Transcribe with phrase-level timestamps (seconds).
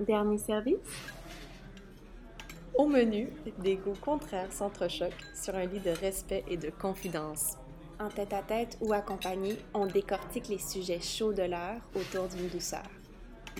[0.00, 0.78] Dernier service?
[2.74, 7.58] Au menu, des goûts contraires s'entrechoquent sur un lit de respect et de confidence.
[7.98, 12.88] En tête-à-tête ou accompagné, on décortique les sujets chauds de l'heure autour d'une douceur.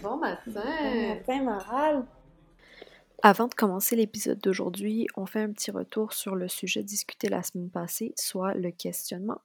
[0.03, 0.41] Bon matin!
[0.47, 2.05] Bon matin, Maral!
[3.23, 7.43] Avant de commencer l'épisode d'aujourd'hui, on fait un petit retour sur le sujet discuté la
[7.43, 9.43] semaine passée, soit le questionnement.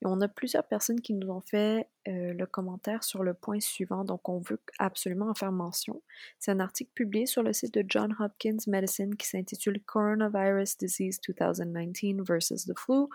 [0.00, 3.58] Et on a plusieurs personnes qui nous ont fait euh, le commentaire sur le point
[3.58, 6.02] suivant, donc on veut absolument en faire mention.
[6.38, 11.18] C'est un article publié sur le site de John Hopkins Medicine qui s'intitule Coronavirus Disease
[11.26, 13.06] 2019 versus the Flu.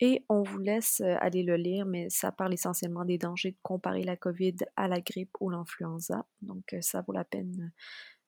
[0.00, 3.58] Et on vous laisse euh, aller le lire, mais ça parle essentiellement des dangers de
[3.62, 6.26] comparer la COVID à la grippe ou l'influenza.
[6.42, 7.72] Donc euh, ça vaut la peine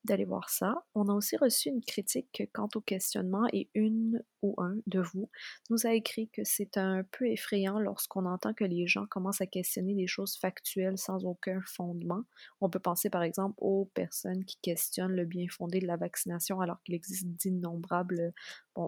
[0.04, 0.84] d'aller voir ça.
[0.94, 5.30] On a aussi reçu une critique quant au questionnement et une ou un de vous
[5.70, 9.46] nous a écrit que c'est un peu effrayant lorsqu'on entend que les gens commencent à
[9.46, 12.24] questionner des choses factuelles sans aucun fondement.
[12.60, 16.60] On peut penser par exemple aux personnes qui questionnent le bien fondé de la vaccination
[16.60, 18.32] alors qu'il existe d'innombrables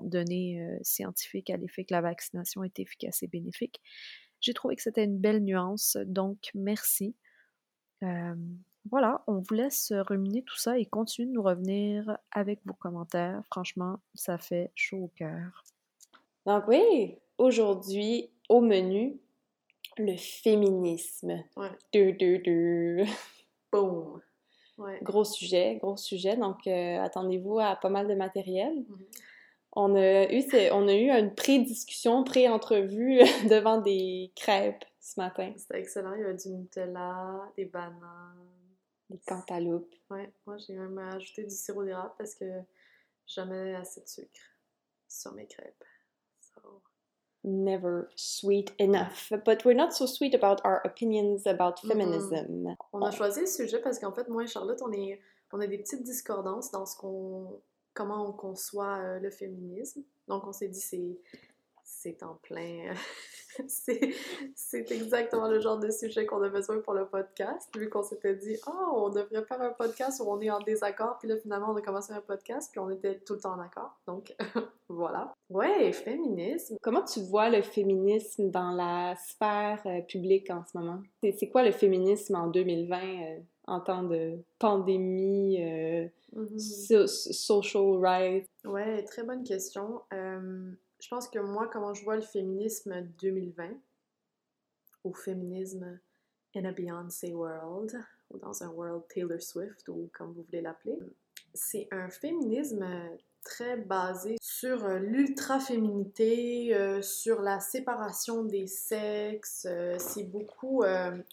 [0.03, 3.81] données euh, scientifiques à l'effet que la vaccination est efficace et bénéfique.
[4.41, 7.17] J'ai trouvé que c'était une belle nuance, donc merci.
[8.03, 8.35] Euh,
[8.91, 13.43] voilà, on vous laisse ruminer tout ça et continuer de nous revenir avec vos commentaires.
[13.51, 15.65] Franchement, ça fait chaud au cœur.
[16.47, 19.19] Donc oui, aujourd'hui, au menu,
[19.97, 21.43] le féminisme.
[21.57, 21.71] Ouais.
[21.93, 23.05] Du, du, du.
[23.73, 24.21] Boom!
[24.77, 24.99] Ouais.
[25.03, 26.37] Gros sujet, gros sujet.
[26.37, 28.75] Donc, euh, attendez-vous à pas mal de matériel.
[28.89, 29.07] Mhm.
[29.77, 33.19] On a eu, on a eu une pré-discussion, pré-entrevue
[33.51, 35.53] devant des crêpes ce matin.
[35.57, 36.15] C'était excellent.
[36.15, 38.55] Il y avait du Nutella, des bananes.
[39.11, 39.95] Des cantaloupes.
[40.11, 42.45] Ouais, moi j'ai même ajouté du sirop d'érable parce que
[43.27, 44.41] jamais assez de sucre
[45.09, 45.85] sur mes crêpes.
[46.41, 46.83] So,
[47.47, 49.31] Never sweet enough.
[49.45, 52.75] But we're not so sweet about our opinions about feminism.
[52.93, 55.21] On a choisi le sujet parce qu'en fait, moi et Charlotte, on, est,
[55.53, 57.61] on a des petites discordances dans ce qu'on,
[57.93, 60.03] comment on conçoit euh, le féminisme.
[60.27, 61.19] Donc, on s'est dit, c'est,
[62.03, 62.93] c'est en plein.
[63.69, 67.69] c'est, exactement le genre de sujet qu'on a besoin pour le podcast.
[67.77, 71.19] Vu qu'on s'était dit, oh, on devrait faire un podcast où on est en désaccord.
[71.19, 73.61] Puis là, finalement, on a commencé un podcast, puis on était tout le temps en
[73.61, 73.99] accord.
[74.07, 74.35] Donc,
[74.89, 75.33] voilà.
[75.51, 76.77] Ouais, féminisme.
[76.83, 81.01] Comment tu vois le féminisme dans la sphère euh, publique en ce moment?
[81.23, 86.59] C'est quoi le féminisme en 2020 euh, en temps de pandémie, euh, Mhm.
[86.59, 88.49] so- social rights?
[88.65, 90.01] Ouais, très bonne question.
[91.05, 93.69] Je pense que moi, comment je vois le féminisme 2020,
[95.05, 96.01] ou féminisme
[96.57, 97.95] in a Beyoncé world,
[98.31, 100.99] ou dans un world Taylor Swift, ou comme vous voulez l'appeler,
[101.53, 102.89] c'est un féminisme
[103.45, 110.85] très basé sur euh, l'ultra-féminité, euh, sur la séparation des sexes, euh, c'est beaucoup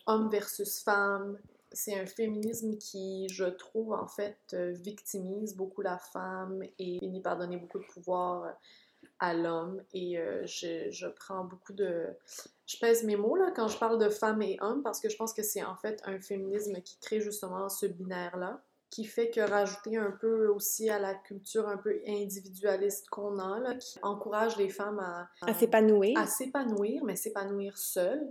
[0.06, 1.40] homme versus femme,
[1.72, 7.38] c'est un féminisme qui, je trouve, en fait, victimise beaucoup la femme et finit par
[7.38, 8.54] donner beaucoup de pouvoir
[9.22, 9.82] à l'homme.
[9.94, 12.08] Et euh, je, je prends beaucoup de...
[12.66, 15.16] Je pèse mes mots là, quand je parle de femme et homme parce que je
[15.16, 19.40] pense que c'est en fait un féminisme qui crée justement ce binaire-là qui fait que
[19.40, 24.58] rajouter un peu aussi à la culture un peu individualiste qu'on a, là, qui encourage
[24.58, 26.20] les femmes à, À s'épanouir?
[26.20, 28.28] à s'épanouir, mais s'épanouir seules.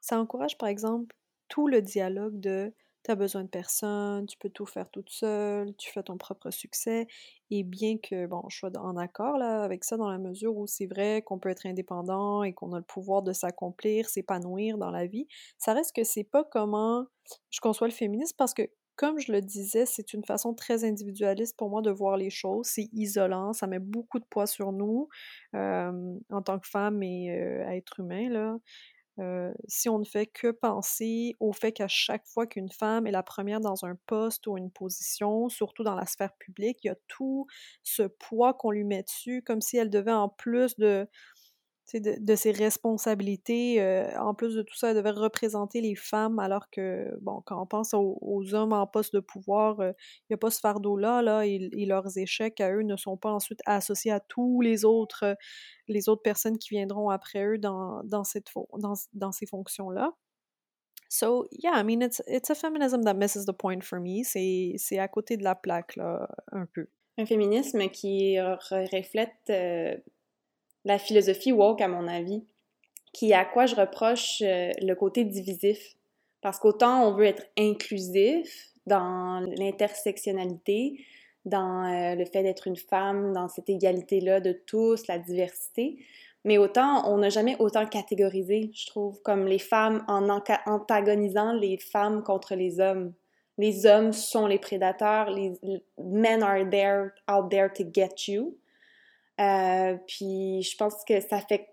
[0.00, 1.16] Ça encourage par exemple
[1.48, 2.70] tout le dialogue de
[3.08, 7.06] t'as besoin de personne, tu peux tout faire toute seule, tu fais ton propre succès.
[7.50, 10.66] Et bien que, bon, je sois en accord là, avec ça dans la mesure où
[10.66, 14.90] c'est vrai qu'on peut être indépendant et qu'on a le pouvoir de s'accomplir, s'épanouir dans
[14.90, 15.26] la vie,
[15.56, 17.06] ça reste que c'est pas comment
[17.48, 21.56] je conçois le féminisme parce que, comme je le disais, c'est une façon très individualiste
[21.56, 22.66] pour moi de voir les choses.
[22.66, 25.08] C'est isolant, ça met beaucoup de poids sur nous
[25.54, 28.58] euh, en tant que femme et euh, être humain, là.
[29.18, 33.10] Euh, si on ne fait que penser au fait qu'à chaque fois qu'une femme est
[33.10, 36.90] la première dans un poste ou une position, surtout dans la sphère publique, il y
[36.90, 37.46] a tout
[37.82, 41.08] ce poids qu'on lui met dessus, comme si elle devait en plus de,
[41.94, 46.38] de, de ses responsabilités, euh, en plus de tout ça, elle devait représenter les femmes,
[46.38, 49.92] alors que, bon, quand on pense aux, hommes en poste de pouvoir, euh,
[50.22, 53.16] il n'y a pas ce fardeau-là, là, et, et leurs échecs à eux ne sont
[53.16, 55.34] pas ensuite associés à tous les autres, euh,
[55.88, 58.48] les autres personnes qui viendront après eux dans, dans, cette,
[58.78, 60.12] dans, dans ces fonctions-là.
[61.08, 64.24] So, yeah, I mean, it's, it's a feminism that misses the point for me.
[64.24, 66.88] C'est à côté de la plaque, là, un peu.
[67.16, 69.96] Un féminisme qui re- reflète euh,
[70.84, 72.44] la philosophie woke, à mon avis,
[73.12, 75.96] qui à quoi je reproche euh, le côté divisif.
[76.40, 81.04] Parce qu'autant on veut être inclusif dans l'intersectionnalité,
[81.44, 85.98] dans euh, le fait d'être une femme, dans cette égalité-là de tous, la diversité,
[86.44, 90.28] mais autant on n'a jamais autant catégorisé, je trouve, comme les femmes en
[90.66, 93.12] antagonisant les femmes contre les hommes.
[93.58, 95.52] les hommes sont les prédateurs, les,
[95.98, 98.56] men are there, out there to get you.
[99.40, 101.68] Euh, puis je pense que ça fait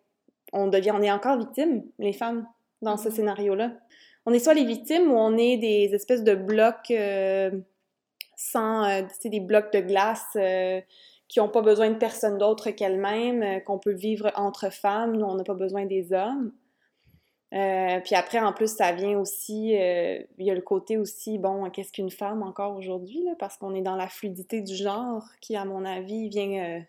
[0.53, 2.47] on devient, on est encore victime, les femmes,
[2.81, 3.11] dans ce mm-hmm.
[3.11, 3.71] scénario-là.
[4.25, 7.51] On est soit les victimes ou on est des espèces de blocs euh,
[8.37, 10.37] sans, euh, des blocs de glace
[11.27, 15.35] qui n'ont pas besoin de personne d'autre qu'elles-mêmes, qu'on peut vivre entre femmes, nous on
[15.35, 16.53] n'a pas besoin des hommes.
[17.55, 21.37] Euh, puis après, en plus, ça vient aussi, euh, il y a le côté aussi,
[21.37, 25.55] bon, qu'est-ce qu'une femme encore aujourd'hui, parce qu'on est dans la fluidité du genre qui,
[25.55, 26.79] à mon avis, vient euh,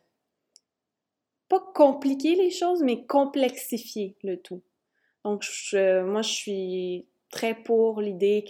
[1.49, 4.63] pas compliquer les choses, mais complexifier le tout.
[5.25, 8.45] Donc, moi, je suis très pour l'idée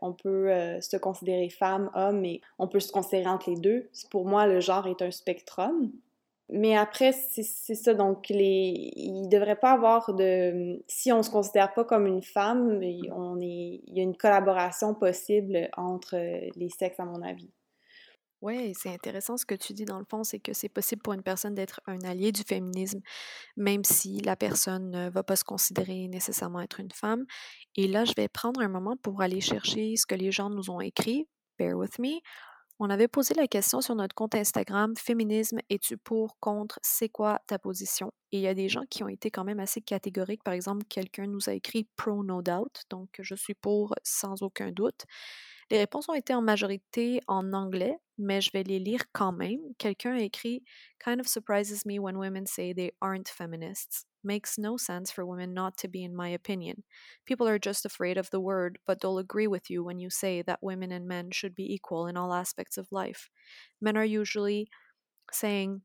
[0.00, 3.88] qu'on peut se considérer femme, homme, et on peut se considérer entre les deux.
[4.10, 5.90] Pour moi, le genre est un spectrum.
[6.52, 7.94] Mais après, c'est ça.
[7.94, 10.82] Donc, les, il ne devrait pas avoir de.
[10.88, 12.80] Si on ne se considère pas comme une femme,
[13.12, 16.16] on est, il y a une collaboration possible entre
[16.56, 17.50] les sexes, à mon avis.
[18.42, 21.12] Oui, c'est intéressant ce que tu dis dans le fond, c'est que c'est possible pour
[21.12, 23.00] une personne d'être un allié du féminisme,
[23.56, 27.26] même si la personne ne va pas se considérer nécessairement être une femme.
[27.76, 30.70] Et là, je vais prendre un moment pour aller chercher ce que les gens nous
[30.70, 31.28] ont écrit.
[31.58, 32.20] Bear with me.
[32.78, 37.40] On avait posé la question sur notre compte Instagram Féminisme, es-tu pour, contre, c'est quoi
[37.46, 38.10] ta position?
[38.32, 40.42] Et il y a des gens qui ont été quand même assez catégoriques.
[40.42, 44.72] Par exemple, quelqu'un nous a écrit pro no doubt, donc je suis pour sans aucun
[44.72, 45.04] doute.
[45.70, 49.60] Les réponses ont été en majorité en anglais, mais je vais les lire quand même.
[49.78, 50.64] Quelqu'un a écrit
[50.98, 54.04] Kind of surprises me when women say they aren't feminists.
[54.24, 56.82] Makes no sense for women not to be, in my opinion.
[57.24, 60.42] People are just afraid of the word, but they'll agree with you when you say
[60.42, 63.30] that women and men should be equal in all aspects of life.
[63.80, 64.68] Men are usually
[65.32, 65.82] saying,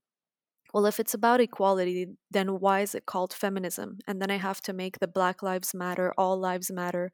[0.74, 4.00] well, if it's about equality, then why is it called feminism?
[4.08, 7.14] And then I have to make the Black Lives Matter, All Lives Matter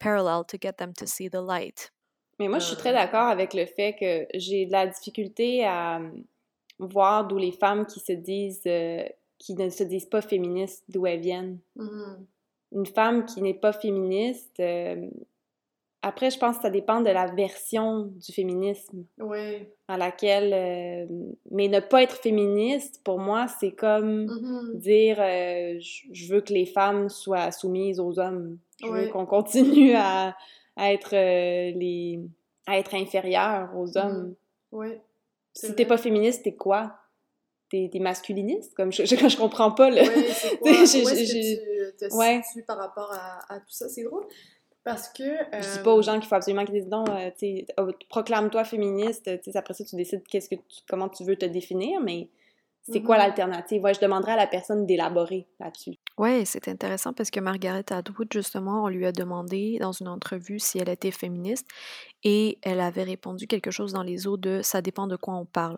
[0.00, 1.92] parallel to get them to see the light.
[2.40, 6.00] Mais moi, je suis très d'accord avec le fait que j'ai de la difficulté à
[6.78, 9.04] voir d'où les femmes qui se disent euh,
[9.38, 11.58] qui ne se disent pas féministes, d'où elles viennent.
[11.76, 12.16] Mm-hmm.
[12.72, 15.08] Une femme qui n'est pas féministe, euh,
[16.02, 19.68] après, je pense que ça dépend de la version du féminisme oui.
[19.86, 20.52] à laquelle...
[20.52, 21.06] Euh,
[21.50, 24.76] mais ne pas être féministe, pour moi, c'est comme mm-hmm.
[24.78, 25.78] dire euh,
[26.12, 28.58] je veux que les femmes soient soumises aux hommes.
[28.82, 30.34] Je veux qu'on continue à,
[30.76, 32.20] à être les
[32.66, 34.06] à être inférieures aux mm-hmm.
[34.06, 34.34] hommes.
[34.72, 34.88] Oui.
[35.52, 36.94] Si t'es pas féministe, t'es quoi?
[37.70, 38.74] t'es, masculiniste?
[38.74, 40.00] Comme je, je, je, comprends pas le.
[40.00, 40.70] Oui, c'est quoi?
[40.70, 42.40] Où est-ce que tu te ouais.
[42.66, 43.88] par rapport à, à, tout ça?
[43.88, 44.26] C'est drôle.
[44.90, 45.22] Parce que.
[45.22, 45.62] Euh...
[45.62, 47.64] Je dis pas aux gens qu'il faut absolument qu'ils disent non, euh, tu
[48.08, 52.28] proclame-toi féministe, après ça, tu décides qu'est-ce que tu, comment tu veux te définir, mais
[52.82, 53.18] c'est quoi mm-hmm.
[53.18, 53.82] l'alternative?
[53.82, 55.92] Ouais, je demanderais à la personne d'élaborer là-dessus.
[56.18, 60.58] Oui, c'est intéressant parce que Margaret Atwood, justement, on lui a demandé dans une entrevue
[60.58, 61.68] si elle était féministe
[62.24, 65.46] et elle avait répondu quelque chose dans les eaux de ça dépend de quoi on
[65.46, 65.76] parle.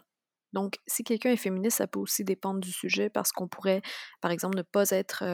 [0.53, 3.83] Donc, si quelqu'un est féministe, ça peut aussi dépendre du sujet parce qu'on pourrait,
[4.21, 5.25] par exemple, ne pas être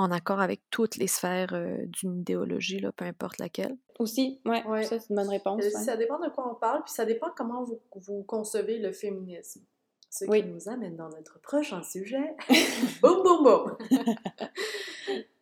[0.00, 1.52] en accord avec toutes les sphères
[1.86, 3.76] d'une idéologie, là, peu importe laquelle.
[3.98, 4.84] Aussi, ouais, ouais.
[4.84, 5.62] ça c'est une bonne réponse.
[5.84, 9.62] Ça dépend de quoi on parle, puis ça dépend comment vous, vous concevez le féminisme.
[10.08, 12.34] Ce qui nous amène dans notre prochain sujet.
[13.02, 13.76] boum, boum, boum!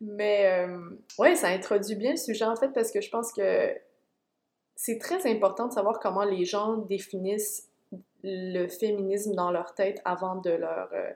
[0.01, 0.67] Mais,
[1.19, 3.75] ouais, ça introduit bien le sujet, en fait, parce que je pense que
[4.79, 7.69] c'est très important de savoir comment les gens définissent
[8.23, 11.11] le féminisme dans leur tête avant de leur, euh,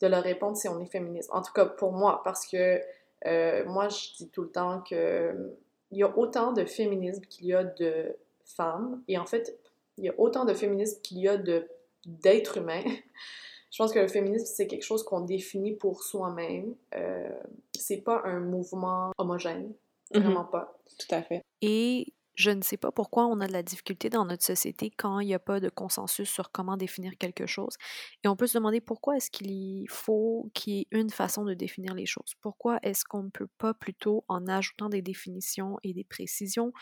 [0.00, 1.30] de leur répondre si on est féministe.
[1.32, 2.80] En tout cas, pour moi, parce que
[3.26, 5.54] euh, moi, je dis tout le temps que
[5.90, 9.58] il y a autant de féminisme qu'il y a de femmes, et en fait,
[9.96, 11.68] il y a autant de féminisme qu'il y a de
[12.04, 12.82] d'êtres humains.
[13.70, 16.74] je pense que le féminisme, c'est quelque chose qu'on définit pour soi-même.
[16.94, 17.28] Euh,
[17.74, 19.72] c'est pas un mouvement homogène.
[20.12, 20.22] Mm-hmm.
[20.22, 20.78] Vraiment pas.
[20.98, 21.42] Tout à fait.
[21.62, 25.20] Et je ne sais pas pourquoi on a de la difficulté dans notre société quand
[25.20, 27.76] il n'y a pas de consensus sur comment définir quelque chose.
[28.24, 31.54] Et on peut se demander pourquoi est-ce qu'il faut qu'il y ait une façon de
[31.54, 32.34] définir les choses?
[32.40, 36.72] Pourquoi est-ce qu'on ne peut pas plutôt, en ajoutant des définitions et des précisions,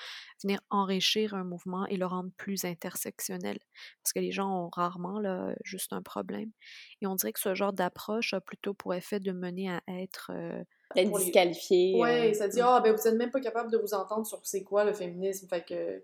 [0.43, 3.59] venir enrichir un mouvement et le rendre plus intersectionnel?
[4.03, 5.21] Parce que les gens ont rarement
[5.65, 6.51] juste un problème.
[7.03, 10.31] Et on dirait que ce genre d'approche a plutôt pour effet de mener à être...
[10.35, 10.65] Euh,
[10.95, 11.99] d'être disqualifié.
[11.99, 14.41] Ouais, euh, ça dit, ah, ben vous êtes même pas capable de vous entendre sur
[14.43, 16.03] c'est quoi le féminisme, fait que.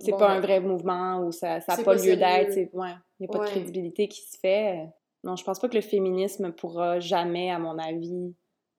[0.00, 2.68] C'est pas un ben vrai mouvement ou ça n'a pas lieu d'être, il
[3.20, 4.88] n'y a pas de crédibilité qui se fait.
[5.24, 8.32] Non, je pense pas que le féminisme pourra jamais, à mon avis,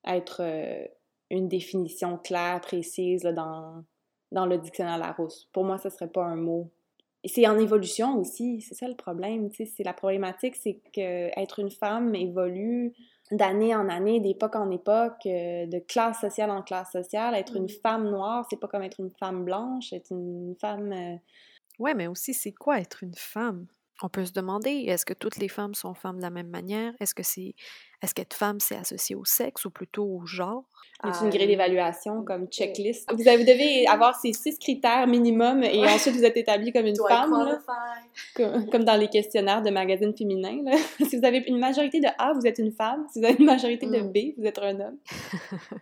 [0.08, 0.86] être euh,
[1.29, 3.84] une définition claire, précise dans,
[4.31, 5.50] dans le dictionnaire Larousse.
[5.51, 6.72] Pour moi, ce serait pas un mot
[7.23, 10.75] Et c'est en évolution aussi, c'est ça le problème, tu sais, c'est la problématique, c'est
[10.93, 12.93] que être une femme évolue
[13.31, 17.35] d'année en année, d'époque en époque, euh, de classe sociale en classe sociale.
[17.35, 17.73] Être une Mm.
[17.83, 20.91] femme noire, c'est pas comme être une femme blanche, être une femme...
[20.93, 21.15] euh,
[21.79, 23.65] Ouais, mais aussi, c'est quoi être une femme?
[24.01, 26.93] On peut se demander, est-ce que toutes les femmes sont femmes de la même manière?
[27.01, 27.53] Est-ce que c'est
[28.01, 30.63] est-ce qu'être femme, c'est associé au sexe ou plutôt au genre?
[31.03, 33.11] y a une grille Euh, d'évaluation comme checklist?
[33.13, 35.93] Vous, avez- vous devez avoir ces six critères minimum et Ouais.
[35.93, 37.59] ensuite vous êtes établi comme une Do femme, là,
[38.35, 40.61] comme, comme dans les questionnaires de magazines féminins.
[40.63, 40.77] là.
[41.09, 43.05] si vous avez une majorité de A, vous êtes une femme.
[43.11, 44.11] Si vous avez une majorité de Mm.
[44.13, 44.97] B, vous êtes un homme.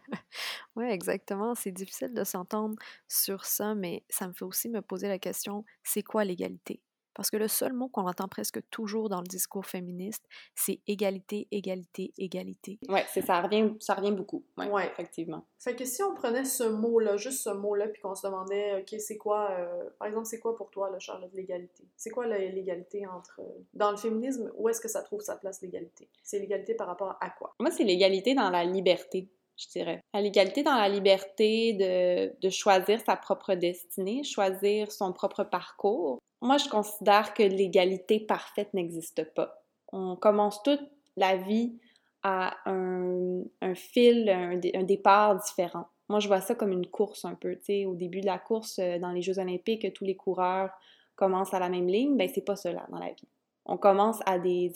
[0.75, 1.55] Oui, exactement.
[1.55, 2.75] C'est difficile de s'entendre
[3.07, 6.81] sur ça, mais ça me fait aussi me poser la question, c'est quoi l'égalité?
[7.17, 10.23] Parce que le seul mot qu'on entend presque toujours dans le discours féministe,
[10.55, 12.77] c'est égalité, égalité, égalité.
[12.87, 14.45] Ouais, c'est ça revient, ça revient beaucoup.
[14.57, 14.87] Ouais, Ouais.
[14.87, 15.43] effectivement.
[15.59, 18.99] Fait que si on prenait ce mot-là, juste ce mot-là, puis qu'on se demandait, OK,
[18.99, 21.83] c'est quoi, euh, par exemple, c'est quoi pour toi, là, Charlotte, l'égalité?
[21.97, 23.41] C'est quoi l'égalité entre...
[23.41, 26.07] euh, Dans le féminisme, où est-ce que ça trouve sa place, l'égalité?
[26.23, 27.55] C'est l'égalité par rapport à quoi?
[27.59, 30.01] Moi, c'est l'égalité dans la liberté, je dirais.
[30.13, 36.19] L'égalité dans la liberté de, de choisir sa propre destinée, choisir son propre parcours.
[36.41, 39.63] Moi, je considère que l'égalité parfaite n'existe pas.
[39.91, 40.81] On commence toute
[41.15, 41.79] la vie
[42.23, 45.87] à un, un fil, un, dé- un départ différent.
[46.09, 47.57] Moi, je vois ça comme une course un peu.
[47.85, 50.71] Au début de la course, euh, dans les Jeux olympiques, tous les coureurs
[51.15, 52.15] commencent à la même ligne.
[52.17, 53.27] Ben, c'est pas cela dans la vie
[53.67, 54.71] on commence à des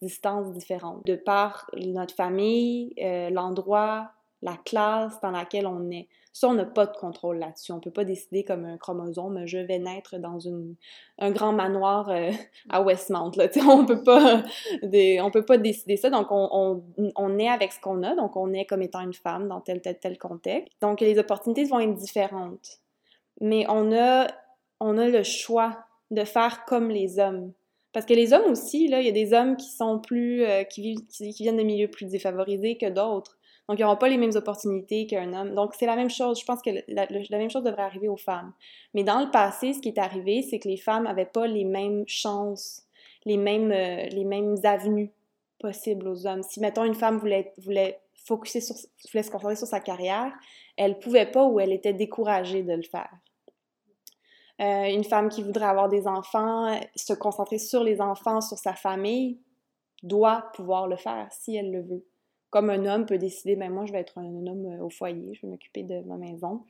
[0.00, 1.04] distances différentes.
[1.04, 6.08] De par notre famille, euh, l'endroit, la classe dans laquelle on est.
[6.32, 7.72] Ça, on n'a pas de contrôle là-dessus.
[7.72, 10.76] On peut pas décider comme un chromosome, je vais naître dans une,
[11.18, 12.30] un grand manoir euh,
[12.70, 13.32] à Westmount.
[13.36, 13.48] Là.
[13.68, 14.44] On peut pas
[14.82, 16.10] des- on peut pas décider ça.
[16.10, 18.14] Donc, on, on, on est avec ce qu'on a.
[18.14, 20.72] Donc, on est comme étant une femme dans tel, tel, tel contexte.
[20.80, 22.78] Donc, les opportunités vont être différentes.
[23.40, 24.28] Mais on a,
[24.78, 25.78] on a le choix
[26.12, 27.52] de faire comme les hommes.
[27.92, 31.06] Parce que les hommes aussi, il y a des hommes qui sont plus, euh, qui,
[31.08, 33.37] qui viennent de milieux plus défavorisés que d'autres.
[33.68, 35.54] Donc, ils n'auront pas les mêmes opportunités qu'un homme.
[35.54, 36.40] Donc, c'est la même chose.
[36.40, 38.52] Je pense que la, même chose devrait arriver aux femmes.
[38.94, 41.64] Mais dans le passé, ce qui est arrivé, c'est que les femmes n'avaient pas les
[41.64, 42.86] mêmes chances,
[43.26, 45.12] les mêmes, euh, les mêmes avenues
[45.58, 46.42] possibles aux hommes.
[46.42, 50.32] Si, mettons, une femme voulait, voulait, se concentrer sur sa carrière,
[50.76, 53.10] elle pouvait pas ou elle était découragée de le faire.
[54.60, 58.74] Euh, une femme qui voudrait avoir des enfants, se concentrer sur les enfants, sur sa
[58.74, 59.38] famille,
[60.02, 62.04] doit pouvoir le faire si elle le veut.
[62.50, 65.34] Comme un homme peut décider, ben moi je vais être un homme euh, au foyer,
[65.34, 66.64] je vais m'occuper de ma maison.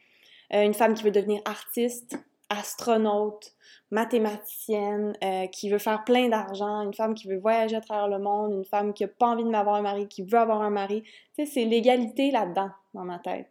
[0.52, 2.18] Euh, une femme qui veut devenir artiste,
[2.48, 3.54] astronaute,
[3.90, 8.22] mathématicienne, euh, qui veut faire plein d'argent, une femme qui veut voyager à travers le
[8.22, 10.70] monde, une femme qui n'a pas envie de m'avoir un mari, qui veut avoir un
[10.70, 11.02] mari.
[11.02, 13.48] Tu sais, c'est l'égalité là-dedans, dans ma tête.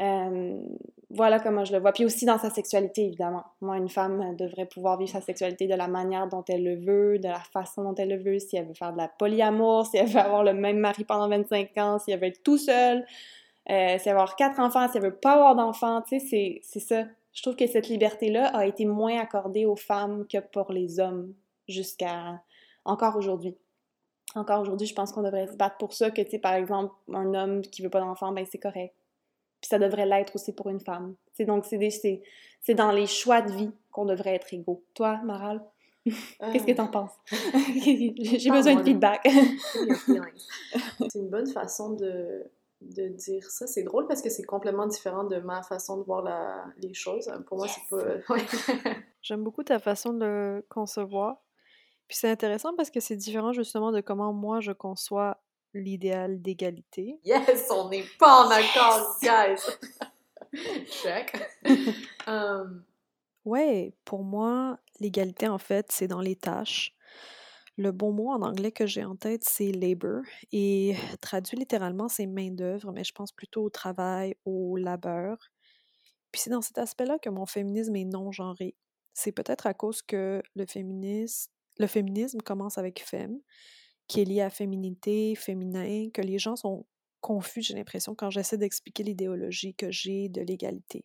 [0.00, 0.60] Euh,
[1.14, 1.92] voilà comment je le vois.
[1.92, 3.44] Puis aussi dans sa sexualité, évidemment.
[3.60, 7.18] Moi, une femme devrait pouvoir vivre sa sexualité de la manière dont elle le veut,
[7.18, 9.98] de la façon dont elle le veut, si elle veut faire de la polyamour, si
[9.98, 13.04] elle veut avoir le même mari pendant 25 ans, si elle veut être tout seule,
[13.70, 16.60] euh, si elle veut avoir quatre enfants, si elle veut pas avoir d'enfants, tu sais,
[16.62, 17.04] c'est- ça.
[17.34, 21.32] Je trouve que cette liberté-là a été moins accordée aux femmes que pour les hommes
[21.68, 22.40] jusqu'à
[22.84, 23.56] encore aujourd'hui.
[24.34, 26.94] Encore aujourd'hui, je pense qu'on devrait se battre pour ça, que, tu sais, par exemple,
[27.12, 28.94] un homme qui veut pas d'enfants, ben c'est correct.
[29.62, 31.14] Puis ça devrait l'être aussi pour une femme.
[31.32, 34.84] C'est donc, c'est dans les choix de vie qu'on devrait être égaux.
[34.92, 35.62] Toi, Maral,
[36.04, 37.12] qu'est-ce que t'en penses?
[37.30, 39.24] J'ai besoin de feedback.
[41.08, 42.42] C'est une bonne façon de,
[42.80, 43.66] de dire ça.
[43.66, 47.30] C'est drôle parce que c'est complètement différent de ma façon de voir la- les choses.
[47.46, 48.34] Pour moi, c'est pas.
[49.22, 51.36] J'aime beaucoup ta façon de le concevoir.
[52.08, 55.38] Puis c'est intéressant parce que c'est différent justement de comment moi je conçois
[55.74, 57.18] l'idéal d'égalité.
[57.24, 59.60] Yes, on n'est pas en accord, guys!
[61.02, 61.36] Check.
[62.28, 62.84] Um,
[63.44, 66.94] Ouais, pour moi, l'égalité, en fait, c'est dans les tâches.
[67.76, 70.22] Le bon mot en anglais que j'ai en tête, c'est labor.
[70.52, 75.38] Et traduit littéralement, c'est main-d'œuvre, mais je pense plutôt au travail, au labeur.
[76.30, 78.76] Puis c'est dans cet aspect-là que mon féminisme est non-genré.
[79.12, 83.38] C'est peut-être à cause que le féminisme, le féminisme commence avec femme,
[84.08, 86.86] qui est lié à féminité, féminin, que les gens sont
[87.20, 91.04] confus, j'ai l'impression, quand j'essaie d'expliquer l'idéologie que j'ai de l'égalité.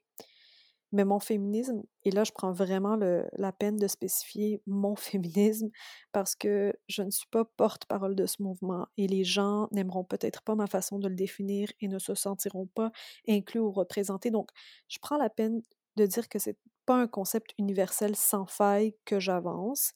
[0.93, 5.69] Mais mon féminisme, et là je prends vraiment la peine de spécifier mon féminisme
[6.13, 10.41] parce que je ne suis pas porte-parole de ce mouvement et les gens n'aimeront peut-être
[10.43, 12.91] pas ma façon de le définir et ne se sentiront pas
[13.27, 14.31] inclus ou représentés.
[14.31, 14.49] Donc,
[14.87, 15.61] je prends la peine
[15.97, 19.91] de dire que c'est pas un concept universel sans faille que j'avance.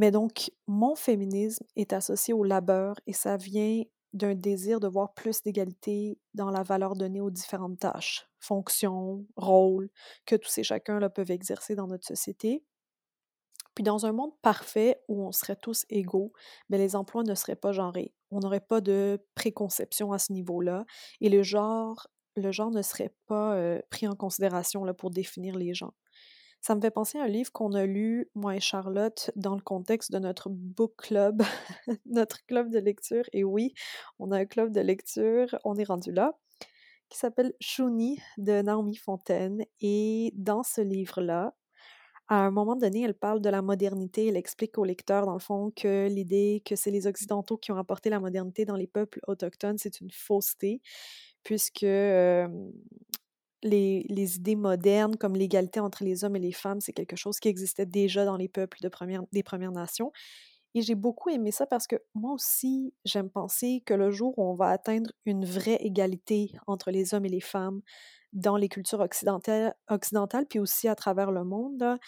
[0.00, 3.82] Mais donc, mon féminisme est associé au labeur et ça vient
[4.14, 9.90] d'un désir de voir plus d'égalité dans la valeur donnée aux différentes tâches, fonctions, rôles
[10.24, 12.64] que tous et chacun là, peuvent exercer dans notre société.
[13.74, 16.32] Puis dans un monde parfait où on serait tous égaux,
[16.70, 18.14] mais les emplois ne seraient pas genrés.
[18.30, 20.86] On n'aurait pas de préconception à ce niveau-là
[21.20, 25.56] et le genre, le genre ne serait pas euh, pris en considération là, pour définir
[25.56, 25.92] les gens.
[26.60, 29.62] Ça me fait penser à un livre qu'on a lu, moi et Charlotte, dans le
[29.62, 31.42] contexte de notre book club,
[32.06, 33.24] notre club de lecture.
[33.32, 33.72] Et oui,
[34.18, 36.38] on a un club de lecture, on est rendu là,
[37.08, 39.64] qui s'appelle Shuni de Naomi Fontaine.
[39.80, 41.54] Et dans ce livre-là,
[42.28, 44.28] à un moment donné, elle parle de la modernité.
[44.28, 47.76] Elle explique au lecteur, dans le fond, que l'idée que c'est les Occidentaux qui ont
[47.76, 50.80] apporté la modernité dans les peuples autochtones, c'est une fausseté,
[51.42, 51.84] puisque
[53.62, 57.48] les, idées modernes comme l'égalité entre les hommes et les femmes, c'est quelque chose qui
[57.48, 60.12] existait déjà dans les peuples des Premières Nations.
[60.74, 64.44] Et j'ai beaucoup aimé ça parce que moi aussi, j'aime penser que le jour où
[64.44, 67.80] on va atteindre une vraie égalité entre les hommes et les femmes
[68.32, 71.98] dans les cultures occidentales, occidentales puis aussi à travers le monde,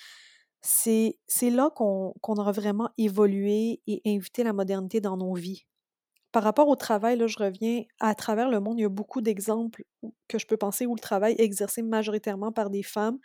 [0.60, 5.66] c'est là qu'on aura vraiment évolué et invité la modernité dans nos vies.
[6.32, 9.20] Par rapport au travail, là, je reviens à travers le monde, il y a beaucoup
[9.20, 9.84] d'exemples
[10.28, 13.18] que je peux penser où le travail est exercé majoritairement par des femmes.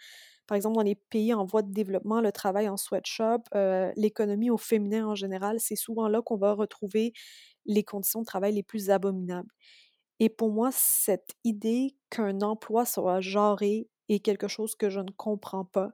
[0.47, 4.49] Par exemple, dans les pays en voie de développement, le travail en sweatshop, euh, l'économie
[4.49, 7.13] au féminin en général, c'est souvent là qu'on va retrouver
[7.65, 9.49] les conditions de travail les plus abominables.
[10.19, 15.11] Et pour moi, cette idée qu'un emploi soit genré est quelque chose que je ne
[15.11, 15.91] comprends pas.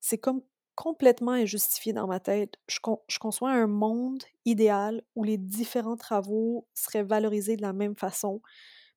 [0.00, 0.42] C'est comme
[0.74, 2.54] complètement injustifié dans ma tête.
[2.68, 2.78] Je,
[3.18, 8.40] conçois un monde idéal où les différents travaux seraient valorisés de la même façon.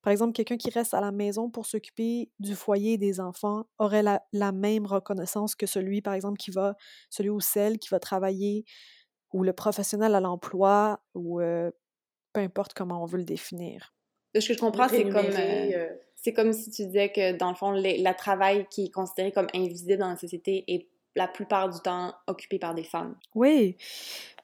[0.02, 3.66] Par exemple, quelqu'un qui reste à la maison pour s'occuper du foyer et des enfants
[3.78, 6.76] aurait la, même reconnaissance que celui, par exemple, qui va,
[7.10, 8.64] celui ou celle qui va travailler,
[9.32, 11.70] ou le professionnel à l'emploi, ou euh,
[12.32, 13.94] peu importe comment on veut le définir.
[14.34, 17.48] Ce que je comprends, c'est comme, euh, euh, c'est comme si tu disais que, dans
[17.48, 21.70] le fond, le travail qui est considéré comme invisible dans la société est la plupart
[21.70, 23.16] du temps occupée par des femmes.
[23.34, 23.76] Oui.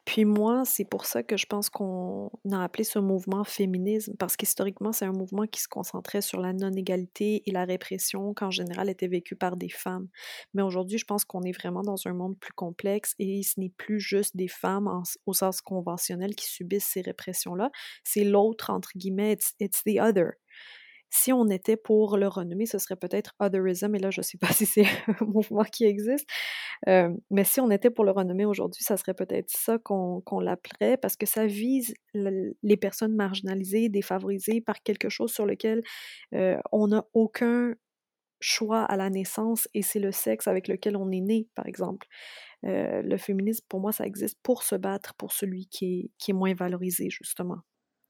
[0.05, 4.37] Puis moi, c'est pour ça que je pense qu'on a appelé ce mouvement féminisme, parce
[4.37, 8.88] qu'historiquement, c'est un mouvement qui se concentrait sur la non-égalité et la répression, qu'en général
[8.91, 10.09] était vécue par des femmes.
[10.55, 13.68] Mais aujourd'hui, je pense qu'on est vraiment dans un monde plus complexe et ce n'est
[13.68, 14.90] plus juste des femmes
[15.27, 17.70] au sens conventionnel qui subissent ces répressions-là,
[18.03, 20.33] c'est l'autre, entre guillemets, it's the other
[21.12, 24.38] si on était pour le renommer, ce serait peut-être Otherism, et là, je ne sais
[24.38, 26.27] pas si c'est un mouvement qui existe,
[26.88, 30.96] euh, mais si on était pour le renommer aujourd'hui, ça serait peut-être ça qu'on l'appellerait,
[30.96, 35.83] parce que ça vise les personnes marginalisées, défavorisées par quelque chose sur lequel
[36.35, 37.75] euh, on n'a aucun
[38.40, 42.07] choix à la naissance, et c'est le sexe avec lequel on est né, par exemple.
[42.64, 46.55] Euh, le féminisme, pour moi, ça existe pour se battre pour celui qui est moins
[46.55, 47.59] valorisé, justement.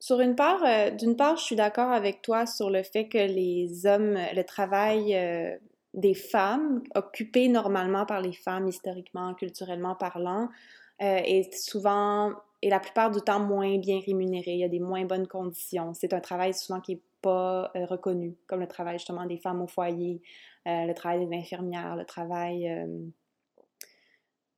[0.02, 3.18] Sur une part, euh, d'une part, je suis d'accord avec toi sur le fait que
[3.18, 5.56] les hommes, le travail euh,
[5.94, 10.48] des femmes, occupé normalement par les femmes historiquement, culturellement parlant,
[11.02, 14.54] euh, est souvent et la plupart du temps moins bien rémunéré.
[14.54, 15.94] Il y a des moins bonnes conditions.
[15.94, 19.68] C'est un travail souvent qui n'est pas reconnu, comme le travail justement des femmes au
[19.68, 20.20] foyer,
[20.66, 22.68] le travail des infirmières, le travail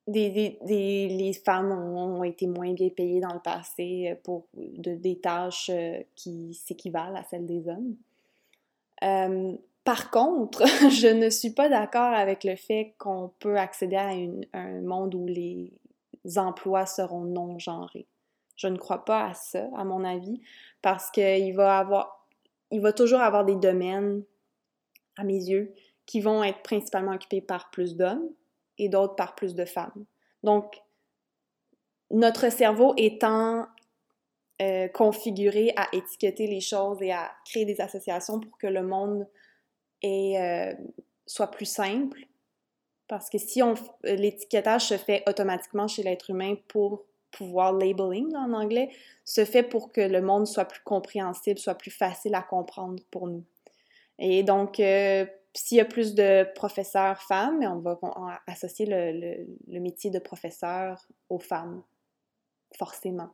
[0.06, 4.94] des, des, les femmes ont, été moins bien payées dans le passé euh, pour de,
[4.94, 7.96] des tâches euh, qui s'équivalent à celles des hommes.
[9.02, 14.10] Euh, par contre, je ne suis pas d'accord avec le fait qu'on peut accéder à,
[14.58, 15.72] un monde où les
[16.36, 18.06] emplois seront non genrés.
[18.56, 20.40] Je ne crois pas à ça, à mon avis,
[20.80, 22.26] parce qu'il va avoir,
[22.70, 24.22] il va toujours avoir des domaines,
[25.16, 25.74] à mes yeux,
[26.06, 28.28] qui vont être principalement occupés par plus d'hommes,
[28.78, 30.04] et d'autres par plus de femmes.
[30.42, 30.82] Donc,
[32.10, 33.66] notre cerveau étant
[34.62, 39.26] euh, configuré à étiqueter les choses et à créer des associations pour que le monde
[40.04, 40.72] euh,
[41.26, 42.20] soit plus simple,
[43.08, 48.52] parce que si on l'étiquetage se fait automatiquement chez l'être humain pour pouvoir labeling en
[48.52, 48.90] anglais,
[49.24, 53.26] se fait pour que le monde soit plus compréhensible, soit plus facile à comprendre pour
[53.26, 53.44] nous.
[54.18, 57.98] Et donc, euh, s'il y a plus de professeurs femmes, on va
[58.46, 61.82] associer le, métier de professeur aux femmes,
[62.76, 63.30] forcément.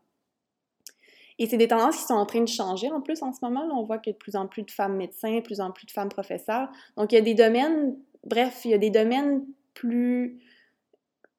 [1.39, 3.67] Et c'est des tendances qui sont en train de changer en plus en ce moment.
[3.73, 5.71] on voit qu'il y a de plus en plus de femmes médecins, de plus en
[5.71, 6.69] plus de femmes professeurs.
[6.99, 10.39] Donc, il y a des domaines, bref, il y a des domaines plus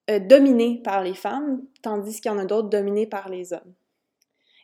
[0.10, 3.74] euh, dominés par les femmes, tandis qu'il y en a d'autres dominés par les hommes.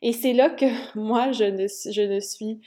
[0.02, 0.66] Et c'est là que
[0.98, 2.60] moi, je ne, je ne suis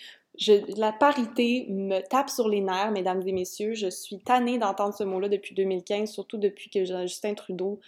[0.48, 3.74] la parité me tape sur les nerfs, mesdames et messieurs.
[3.74, 7.80] Je suis tannée d'entendre ce mot-là depuis 2015, surtout depuis que Justin Trudeau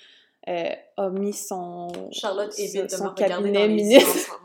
[0.48, 4.40] euh, a mis son, Charlotte son, son cabinet ministre.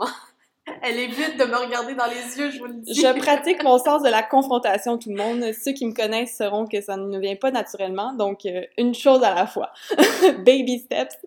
[0.81, 2.93] Elle évite de me regarder dans les yeux, je vous le dis.
[2.93, 5.53] Je pratique mon sens de la confrontation, tout le monde.
[5.53, 9.23] Ceux qui me connaissent sauront que ça ne vient pas naturellement, donc euh, une chose
[9.23, 9.71] à la fois.
[10.45, 11.17] Baby steps.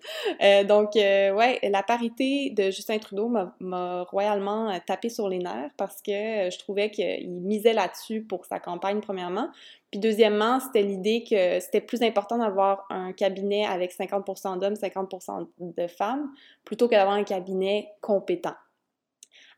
[0.42, 5.70] Euh, donc, euh, ouais, la parité de Justin Trudeau m'a royalement tapé sur les nerfs
[5.76, 9.48] parce que je trouvais qu'il misait là-dessus pour sa campagne, premièrement.
[9.90, 15.48] Puis deuxièmement, c'était l'idée que c'était plus important d'avoir un cabinet avec 50% d'hommes, 50%
[15.58, 16.30] de femmes,
[16.64, 18.54] plutôt que d'avoir un cabinet compétent.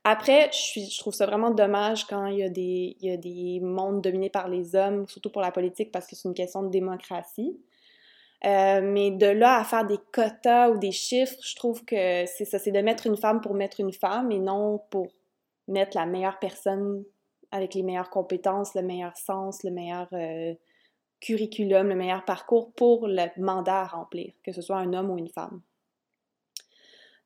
[0.04, 3.16] Après, je, je, trouve ça vraiment dommage quand il y, a des, il y a
[3.16, 6.62] des mondes dominés par les hommes, surtout pour la politique, parce que c'est une question
[6.64, 7.56] de démocratie.
[8.44, 12.44] Euh, mais de là à faire des quotas ou des chiffres, je trouve que c'est
[12.44, 15.06] ça, c'est de mettre une femme pour mettre une femme et non pour
[15.68, 17.04] mettre la meilleure personne
[17.52, 20.54] avec les meilleures compétences, le meilleur sens, le meilleur euh,
[21.20, 25.18] curriculum, le meilleur parcours pour le mandat à remplir, que ce soit un homme ou
[25.18, 25.60] une femme.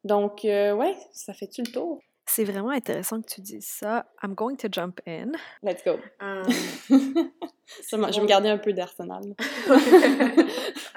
[0.04, 2.00] Donc, euh, ouais, ça fait-tu le tour?
[2.28, 4.12] C'est vraiment intéressant que tu dises ça.
[4.22, 5.32] I'm going to jump in.
[5.62, 5.98] Let's go.
[6.20, 6.42] Um,
[6.88, 9.22] je vais me garder un peu d'arsenal.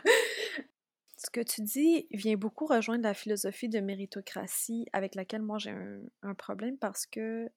[1.17, 5.75] Ce que tu dis vient beaucoup rejoindre la philosophie de méritocratie avec laquelle moi j'ai
[6.23, 7.47] un, problème parce que,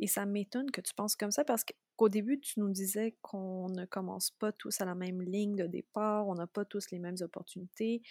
[0.00, 3.68] et ça m'étonne que tu penses comme ça parce qu'au début tu nous disais qu'on
[3.68, 6.98] ne commence pas tous à la même ligne de départ, on n'a pas tous les
[6.98, 8.02] mêmes opportunités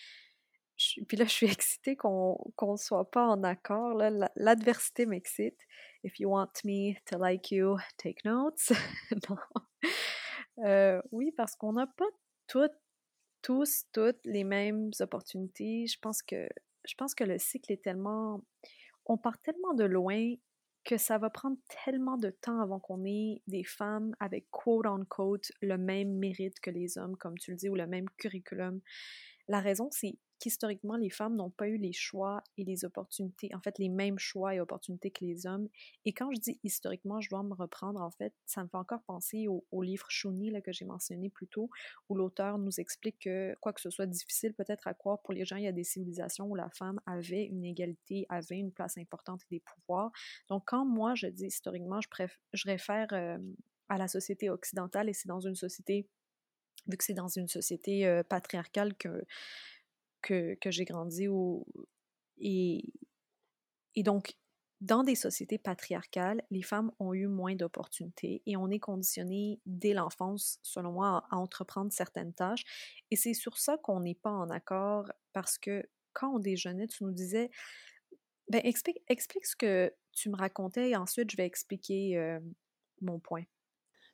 [1.08, 3.96] puis là, je suis excitée qu'on ne soit pas en accord.
[4.36, 5.58] L'adversité m'excite.
[6.04, 8.72] If you want me to like you, take notes.
[10.64, 12.06] Euh, oui, parce qu'on n'a pas
[12.46, 12.78] toutes,
[13.42, 15.88] tous, toutes les mêmes opportunités.
[15.88, 16.48] Je pense que
[16.86, 18.44] je pense que le cycle est tellement.
[19.06, 20.36] On part tellement de loin
[20.86, 25.52] que ça va prendre tellement de temps avant qu'on ait des femmes avec quote unquote
[25.62, 28.82] le même mérite que les hommes, comme tu le dis, ou le même curriculum.
[29.48, 33.62] La raison, c'est historiquement, les femmes n'ont pas eu les choix et les opportunités, en
[33.62, 35.68] fait, les mêmes choix et opportunités que les hommes.
[36.06, 39.02] Et quand je dis historiquement, je dois me reprendre, en fait, ça me fait encore
[39.04, 41.70] penser au, livre Chouni là, que j'ai mentionné plus tôt,
[42.10, 45.46] où l'auteur nous explique que, quoi que ce soit difficile peut-être à croire pour les
[45.46, 48.98] gens, il y a des civilisations où la femme avait une égalité, avait une place
[48.98, 50.12] importante et des pouvoirs.
[50.50, 53.38] Donc, quand moi, je dis historiquement, je, je réfère euh,
[53.90, 56.08] à la société occidentale et c'est dans une société
[56.88, 59.24] vu que c'est dans une société euh, patriarcale que
[60.24, 61.66] que, j'ai grandi où,
[62.40, 62.94] et,
[63.96, 64.36] et donc,
[64.84, 69.94] dans des sociétés patriarcales, les femmes ont eu moins d'opportunités et on est conditionné dès
[69.94, 72.66] l'enfance, selon moi, à, entreprendre certaines tâches.
[73.10, 77.06] Et c'est sur ça qu'on n'est pas en accord parce que quand on déjeunait, tu
[77.06, 77.50] nous disais,
[78.50, 82.42] ben explique, explique ce que tu me racontais et ensuite je vais expliquer euh,
[83.00, 83.44] mon point.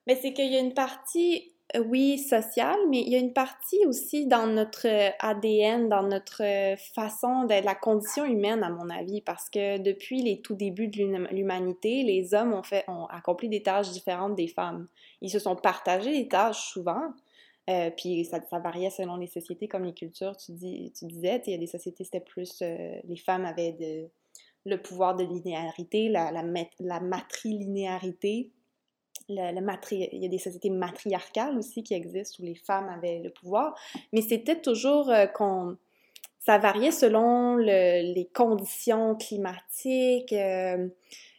[0.06, 3.86] Mais c'est qu'il y a une partie oui, sociale, mais il y a une partie
[3.86, 8.90] aussi dans notre euh, ADN, dans notre euh, façon de la condition humaine, à mon
[8.90, 13.92] avis, parce que depuis les tout débuts de l'humanité, les hommes ont, accompli des tâches
[13.92, 14.88] différentes des femmes.
[15.22, 17.14] Ils se sont partagés des tâches souvent,
[17.98, 20.36] puis ça, variait selon les sociétés comme les cultures.
[20.38, 24.10] Tu, dis, tu disais, il y a des sociétés, c'était plus, les femmes avaient
[24.66, 26.44] le pouvoir de linéarité, la, la,
[26.80, 28.52] la matrilinéarité
[29.30, 33.76] il y a des sociétés matriarcales aussi qui existent où les femmes avaient le pouvoir,
[34.12, 35.78] mais c'était toujours euh, qu'on
[36.40, 40.88] ça variait selon les conditions climatiques, euh,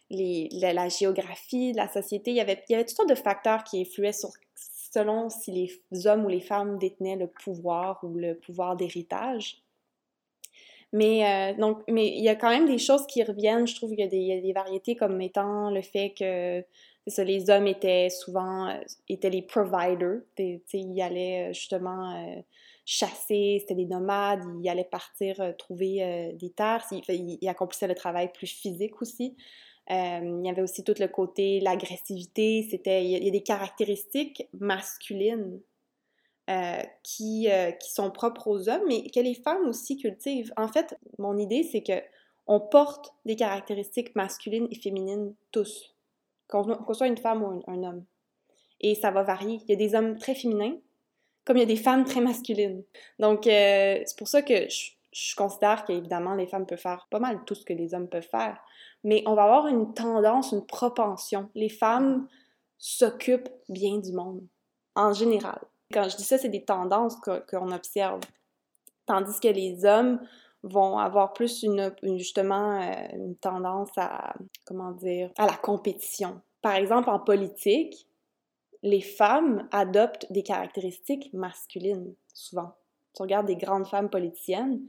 [0.09, 2.31] la, géographie de la société.
[2.31, 5.51] Il y, avait, il y avait toutes sortes de facteurs qui influaient sur, selon si
[5.91, 9.61] les hommes ou les femmes détenaient le pouvoir ou le pouvoir d'héritage.
[10.93, 13.65] Mais, euh, donc, mais il y a quand même des choses qui reviennent.
[13.65, 16.63] Je trouve qu'il y, y, a des variétés comme étant le fait que
[17.07, 20.21] les hommes étaient souvent euh, étaient les providers.
[20.37, 22.41] Ils allaient euh, justement euh,
[22.85, 28.47] chasser, c'était des nomades, ils allaient partir trouver des terres, ils, accomplissaient le travail plus
[28.47, 29.37] physique aussi.
[29.87, 35.61] il y avait aussi tout le côté, l'agressivité, c'était, il y a des caractéristiques masculines
[37.03, 37.47] qui,
[37.79, 40.51] qui sont propres aux hommes, mais que les femmes aussi cultivent.
[40.57, 42.01] En fait, mon idée, c'est que
[42.47, 45.93] on porte des caractéristiques masculines et féminines tous
[46.51, 48.05] qu'on soit une femme ou un, homme.
[48.79, 49.59] Et ça va varier.
[49.63, 50.75] Il y a des hommes très féminins,
[51.45, 52.83] comme il y a des femmes très masculines.
[53.19, 57.39] Donc, euh, c'est pour ça que je, considère qu'évidemment, les femmes peuvent faire pas mal
[57.45, 58.59] tout ce que les hommes peuvent faire.
[59.03, 61.49] Mais on va avoir une tendance, une propension.
[61.55, 62.27] Les femmes
[62.77, 64.41] s'occupent bien du monde,
[64.95, 65.59] en général.
[65.93, 68.21] Quand je dis ça, c'est des tendances qu'on observe.
[69.05, 70.19] Tandis que les hommes
[70.63, 76.41] vont avoir plus une, justement euh, une tendance à, comment dire, à la compétition.
[76.61, 78.07] Par exemple, en politique,
[78.83, 82.73] les femmes adoptent des caractéristiques masculines, souvent.
[83.15, 84.81] Tu regardes des grandes femmes politiciennes,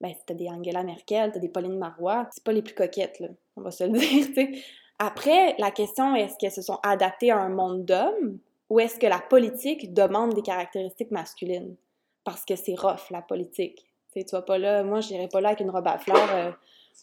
[0.00, 3.28] ben, t'as des Angela Merkel, t'as des Pauline Marois, c'est pas les plus coquettes, là.
[3.56, 4.60] On va se le dire.
[4.98, 9.06] Après, la question est-ce qu'elles se sont adaptées à un monde d'hommes ou est-ce que
[9.06, 11.76] la politique demande des caractéristiques masculines?
[12.24, 13.86] Parce que c'est rough, la politique.
[14.16, 15.98] Tu sais, tu vas pas là, moi, je n'irais pas là avec une robe à
[15.98, 16.34] fleurs.
[16.34, 16.50] euh,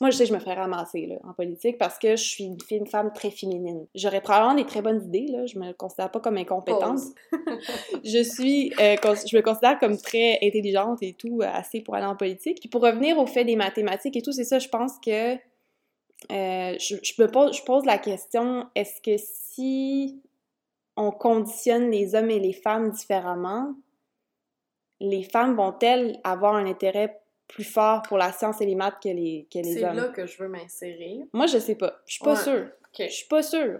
[0.02, 2.60] moi, je sais, je me ferais ramasser là, en politique parce que je suis une,
[2.60, 3.86] fille- une femme très féminine.
[3.94, 5.46] J'aurais probablement des très bonnes idées, là.
[5.46, 7.00] Je me considère pas comme incompétente.
[8.04, 12.16] Je suis, euh, je me considère comme très intelligente et tout, assez pour aller en
[12.16, 12.60] politique.
[12.60, 15.38] Puis pour revenir au fait des mathématiques et tout, c'est ça, je pense que euh,
[16.80, 20.22] je, je me pose, je pose la question, est-ce que si
[20.96, 23.74] on conditionne les hommes et les femmes différemment,
[25.06, 29.10] les femmes vont-elles avoir un intérêt plus fort pour la science et les maths que
[29.10, 29.98] les, que les C'est hommes?
[29.98, 31.20] là que je veux m'insérer.
[31.34, 32.00] Moi, je sais pas.
[32.06, 32.42] Je suis pas Ouais.
[32.44, 32.70] sûre.
[32.98, 33.80] Je suis pas sûre.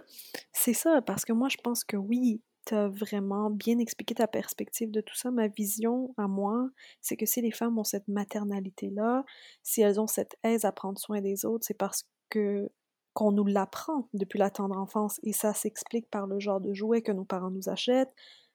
[0.52, 4.26] C'est ça, parce que moi, je pense que oui, tu as vraiment bien expliqué ta
[4.26, 5.30] perspective de tout ça.
[5.30, 6.68] Ma vision à moi,
[7.00, 9.24] c'est que si les femmes ont cette maternalité-là,
[9.62, 12.70] si elles ont cette aise à prendre soin des autres, c'est parce que
[13.12, 17.00] qu'on nous l'apprend depuis la tendre enfance et ça s'explique par le genre de jouets
[17.02, 18.12] que nos parents nous achètent,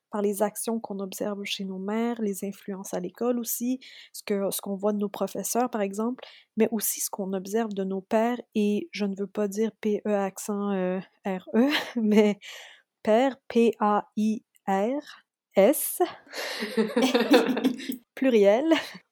[0.10, 3.80] par les actions qu'on observe chez nos mères, les influences à l'école aussi,
[4.13, 6.24] ce que ce qu'on voit de nos professeurs par exemple,
[6.58, 10.02] mais aussi ce qu'on observe de nos pères et je ne veux pas dire PE
[10.06, 12.39] accent euh, RE, mais
[13.04, 14.41] père P-A-I-R-S
[18.15, 18.65] pluriel.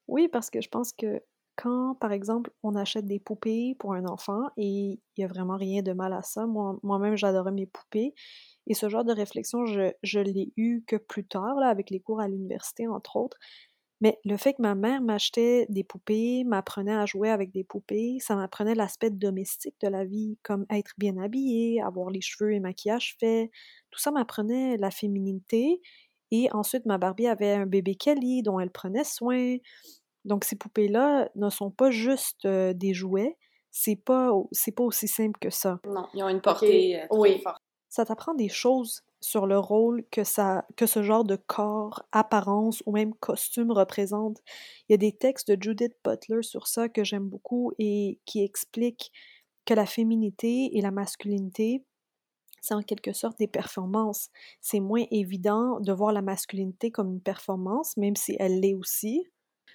[0.06, 1.22] Oui, parce que je pense que
[1.58, 5.56] quand, par exemple, on achète des poupées pour un enfant, et il n'y a vraiment
[5.56, 8.14] rien de mal à ça, moi- moi-même j'adorais mes poupées,
[8.68, 12.28] et ce genre de réflexion, je, l'ai eu que plus tard, avec les cours à
[12.28, 13.38] l'université, entre autres.
[14.00, 18.18] Mais le fait que ma mère m'achetait des poupées, m'apprenait à jouer avec des poupées,
[18.20, 22.60] ça m'apprenait l'aspect domestique de la vie, comme être bien habillée, avoir les cheveux et
[22.60, 23.50] maquillage faits.
[23.90, 25.80] Tout ça m'apprenait la féminité.
[26.30, 29.56] Et ensuite, ma Barbie avait un bébé Kelly dont elle prenait soin.
[30.28, 33.36] Donc, ces poupées-là ne sont pas juste euh, des jouets.
[33.72, 35.80] C'est pas, c'est pas aussi simple que ça.
[35.84, 37.40] Non, ils ont une portée euh, très Oui.
[37.42, 37.60] forte.
[37.88, 42.82] Ça t'apprend des choses sur le rôle que, ça, que ce genre de corps, apparence
[42.86, 44.38] ou même costume représente.
[44.88, 48.44] Il y a des textes de Judith Butler sur ça que j'aime beaucoup et qui
[48.44, 49.10] expliquent
[49.64, 51.84] que la féminité et la masculinité,
[52.60, 54.28] c'est en quelque sorte des performances.
[54.60, 59.24] C'est moins évident de voir la masculinité comme une performance, même si elle l'est aussi.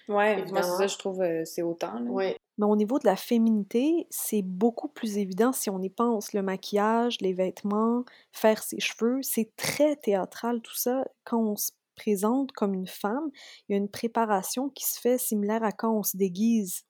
[0.08, 0.78] Ouais, moi, c'est Évidemment.
[0.78, 1.94] ça, je trouve, euh, c'est autant.
[1.98, 2.10] là.
[2.10, 2.34] Oui.
[2.58, 6.32] Mais au niveau de la féminité, c'est beaucoup plus évident si on y pense.
[6.32, 11.04] Le maquillage, les vêtements, faire ses cheveux, c'est très théâtral tout ça.
[11.24, 13.30] Quand on se présente comme une femme,
[13.68, 16.82] il y a une préparation qui se fait similaire à quand on se déguise.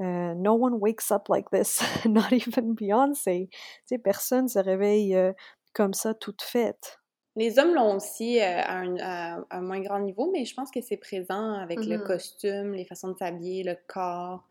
[0.00, 3.48] Euh, no one wakes up like this, not even Beyoncé.
[3.50, 5.32] Tu sais, personne se réveille euh,
[5.74, 6.98] comme ça toute faite.
[7.36, 10.54] Les hommes l'ont aussi euh, à, un, à- à un moins grand niveau, mais je
[10.54, 12.04] pense que c'est présent avec le Mhm.
[12.04, 14.46] costume, les façons de s'habiller, le corps.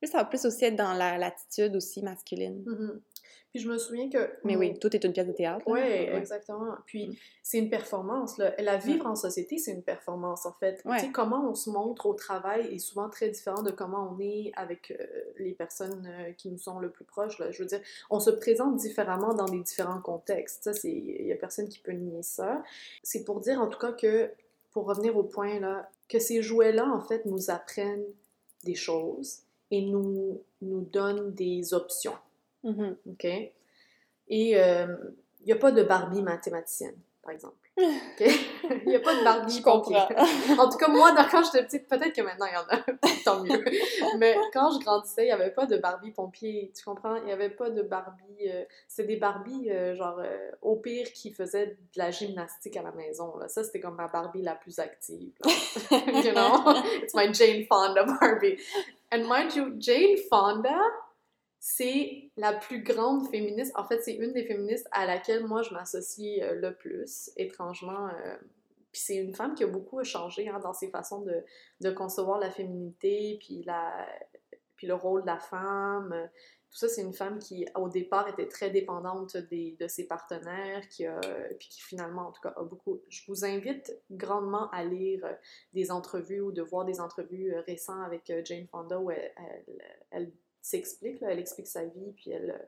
[0.00, 2.62] Puis ça va plus aussi être dans la- l'attitude aussi masculine.
[2.66, 3.00] Mhm.
[3.52, 4.30] Puis je me souviens que.
[4.44, 5.62] Mais oui, tout est une pièce de théâtre.
[5.66, 6.16] Oui, Ouais.
[6.16, 6.74] exactement.
[6.86, 7.14] Puis Mm.
[7.42, 8.38] c'est une performance.
[8.38, 8.54] Là.
[8.58, 10.80] La vivre en société, c'est une performance, en fait.
[10.86, 10.96] Ouais.
[10.98, 14.20] Tu sais, comment on se montre au travail est souvent très différent de comment on
[14.20, 15.06] est avec euh,
[15.38, 17.38] les personnes euh, qui nous sont le plus proches.
[17.38, 17.50] Là.
[17.50, 20.64] Je veux dire, on se présente différemment dans les différents contextes.
[20.64, 20.90] Ça, c'est...
[20.90, 22.62] Il n'y a personne qui peut nier ça.
[23.02, 24.30] C'est pour dire, en tout cas, que,
[24.72, 28.06] pour revenir au point, là, que ces jouets-là, en fait, nous apprennent
[28.64, 32.14] des choses et nous, nous donnent des options.
[32.64, 32.96] Mhm.
[33.10, 33.24] OK?
[34.28, 34.86] Et euh,
[35.40, 37.56] il n'y a pas de Barbie mathématicienne, par exemple.
[37.78, 38.20] OK?
[38.84, 39.96] Il n'y a pas de Barbie Je pompier.
[40.58, 43.16] En tout cas, moi, dans- quand j'étais petite, peut-être que maintenant il y en a,
[43.24, 43.64] tant mieux.
[44.18, 47.16] Mais quand je grandissais, il n'y avait pas de Barbie pompier, tu comprends?
[47.16, 48.48] Il n'y avait pas de Barbie.
[48.48, 52.82] euh, c'était des Barbies, euh, genre, euh, au pire, qui faisaient de la gymnastique à
[52.82, 53.36] la maison.
[53.38, 53.48] Là.
[53.48, 55.32] Ça, c'était comme ma Barbie la plus active.
[55.90, 56.74] you know?
[57.02, 58.58] It's my Jane Fonda Barbie.
[59.10, 60.78] And mind you, Jane Fonda,
[61.64, 63.70] c'est la plus grande féministe.
[63.76, 68.08] En fait, c'est une des féministes à laquelle moi je m'associe euh, le plus, étrangement.
[68.08, 68.36] euh,
[68.90, 71.44] puis c'est une femme qui a beaucoup changé hein, dans ses façons de,
[71.80, 74.08] de concevoir la féminité, puis, la,
[74.74, 76.28] puis le rôle de la femme.
[76.72, 80.88] Tout ça, c'est une femme qui, au départ, était très dépendante des, de ses partenaires,
[80.88, 81.06] qui
[81.60, 83.00] puis qui finalement, en tout cas, a beaucoup...
[83.08, 85.24] Je vous invite grandement à lire
[85.74, 91.18] des entrevues ou de voir des entrevues euh, récentes avec Jane Fonda où elle s'explique,
[91.22, 92.64] elle explique sa vie, puis elle, euh,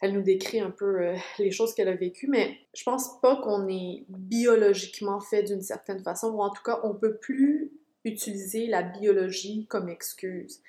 [0.00, 3.36] elle nous décrit un peu euh, les choses qu'elle a vécues, mais je pense pas
[3.36, 7.70] qu'on est biologiquement fait d'une certaine façon, ou en tout cas, on peut plus
[8.04, 10.62] utiliser la biologie comme excuse.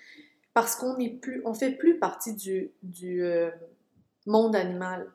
[0.53, 3.51] Parce qu'on est plus, on fait plus partie du, du euh,
[4.25, 5.11] monde animal.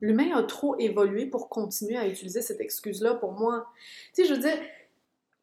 [0.00, 3.66] L'humain a trop évolué pour continuer à utiliser cette excuse-là pour moi.
[4.14, 4.58] Tu sais, je veux dire,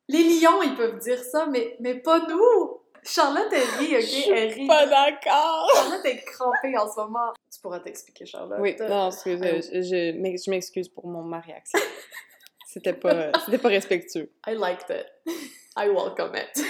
[0.07, 2.80] les lions, ils peuvent dire ça, mais, mais pas nous!
[3.03, 4.01] Charlotte, elle rit, ok?
[4.01, 4.67] Je suis Elle rit.
[4.67, 5.69] pas d'accord!
[5.75, 7.33] Charlotte est crampée en ce moment.
[7.51, 8.59] Tu pourras t'expliquer, Charlotte.
[8.61, 11.79] Oui, non, excuse, Euh, je, je m'ex- je m'excuse pour mon, ma réaction.
[12.67, 14.31] C'était pas, c'était pas respectueux.
[14.47, 15.07] I liked it.
[15.77, 16.63] I welcome it.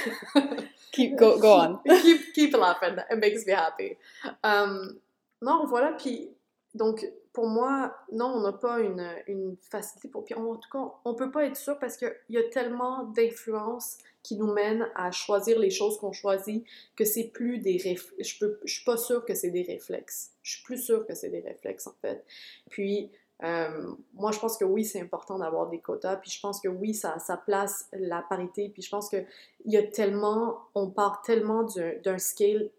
[0.92, 1.80] Keep, go, go on.
[2.02, 2.96] keep, keep laughing.
[3.10, 3.98] It makes me happy.
[4.44, 5.00] Um,
[5.42, 5.92] non, voilà.
[5.98, 6.30] Puis,
[6.74, 10.26] donc, pour moi, non, on n'a pas une, une facilité pour.
[10.26, 13.98] Puis, en tout cas, on peut pas être sûr parce qu'il y a tellement d'influences
[14.24, 16.66] qui nous mènent à choisir les choses qu'on choisit
[16.96, 18.38] que c'est plus des réflexes.
[18.40, 20.32] Je, je suis pas sûre que c'est des réflexes.
[20.44, 22.24] Je suis plus sûre que c'est des réflexes, en fait.
[22.70, 23.12] Puis,
[23.44, 26.68] euh, moi, je pense que oui, c'est important d'avoir des quotas, puis je pense que
[26.68, 29.18] oui, ça, ça place la parité, puis je pense que
[29.66, 31.64] il y a tellement, on part tellement
[32.04, 32.70] d'un scale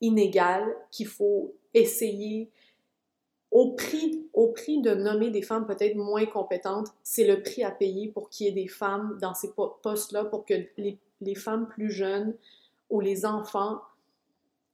[0.00, 2.50] inégal qu'il faut essayer
[3.52, 7.70] au prix, au prix de nommer des femmes peut-être moins compétentes, c'est le prix à
[7.70, 11.34] payer pour qu'il y ait des femmes dans ces po- postes-là, pour que les, les
[11.34, 12.34] femmes plus jeunes
[12.88, 13.82] ou les enfants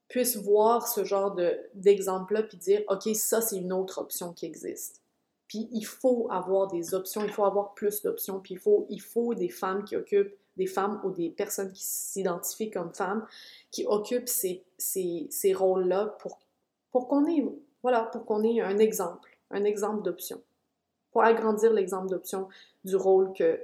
[0.07, 4.47] puissent voir ce genre de- d'exemple-là puis dire, OK, ça, c'est une autre option qui
[4.47, 5.03] existe.
[5.49, 9.01] Puis il faut avoir des options, il faut avoir plus d'options, puis il faut, il
[9.01, 13.27] faut des femmes qui occupent, des femmes ou des personnes qui s'identifient comme femmes,
[13.73, 16.39] qui occupent ces, ces, ces rôles-là pour,
[16.93, 17.45] pour qu'on ait,
[17.83, 20.43] voilà, pour qu'on ait un exemple, un exemple d'option.
[21.13, 22.49] Pour agrandir l'exemple d'option
[22.85, 23.61] du rôle que,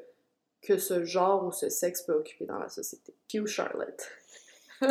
[0.63, 3.15] que ce genre ou ce sexe peut occuper dans la société.
[3.29, 4.11] Cue Charlotte.
[4.83, 4.91] OK.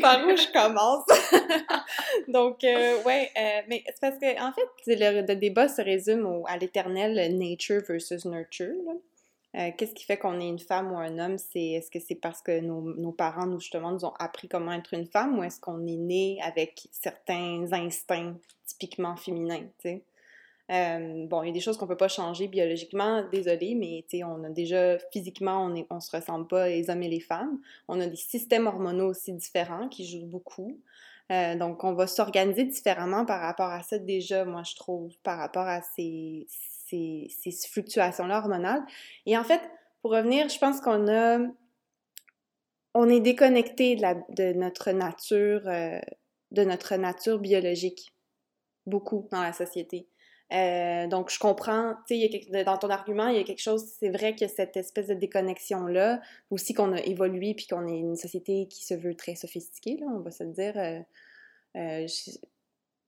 [0.00, 1.04] Par où je commence?
[2.28, 6.26] Donc, euh, ouais, euh, mais c'est parce que, en fait, le, le débat se résume
[6.26, 8.74] au- à l'éternel nature versus nurture.
[8.86, 8.92] là.
[9.56, 11.38] Euh, Qu'est-ce qui fait qu'on est une femme ou un homme?
[11.38, 14.92] C'est est-ce que c'est parce que nos, parents nous justement nous ont appris comment être
[14.92, 19.66] une femme ou est-ce qu'on est né avec certains instincts typiquement féminins?
[20.70, 24.44] Euh, bon, il y a des choses qu'on peut pas changer biologiquement, désolé, mais on
[24.44, 27.58] a déjà physiquement, on est, se ressemble pas les hommes et les femmes.
[27.88, 30.78] On a des systèmes hormonaux aussi différents qui jouent beaucoup.
[31.32, 35.38] Euh, donc, on va s'organiser différemment par rapport à ça déjà, moi, je trouve, par
[35.38, 36.46] rapport à ces,
[36.88, 37.28] ces,
[37.70, 38.84] fluctuations-là hormonales.
[39.26, 39.60] Et en fait,
[40.02, 41.38] pour revenir, je pense qu'on a...
[42.94, 46.00] On est déconnecté de, notre nature, euh,
[46.50, 48.12] de notre nature biologique,
[48.86, 50.08] beaucoup dans la société.
[50.52, 54.08] Euh, donc, je comprends, tu sais, dans ton argument, il y a quelque chose, c'est
[54.08, 56.20] vrai a cette espèce de déconnexion-là,
[56.50, 60.06] aussi qu'on a évolué, puis qu'on est une société qui se veut très sophistiquée, là,
[60.08, 60.74] on va se dire.
[61.76, 62.06] euh,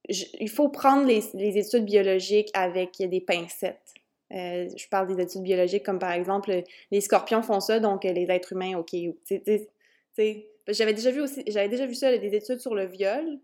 [0.09, 3.95] je- il faut prendre les, les études biologiques avec des pincettes.
[4.33, 8.13] Euh, je parle des études biologiques comme par exemple, les scorpions font ça, donc euh,
[8.13, 8.95] les êtres humains, ok.
[10.69, 13.39] J'avais déjà vu aussi, j'avais déjà vu ça, des études sur le viol,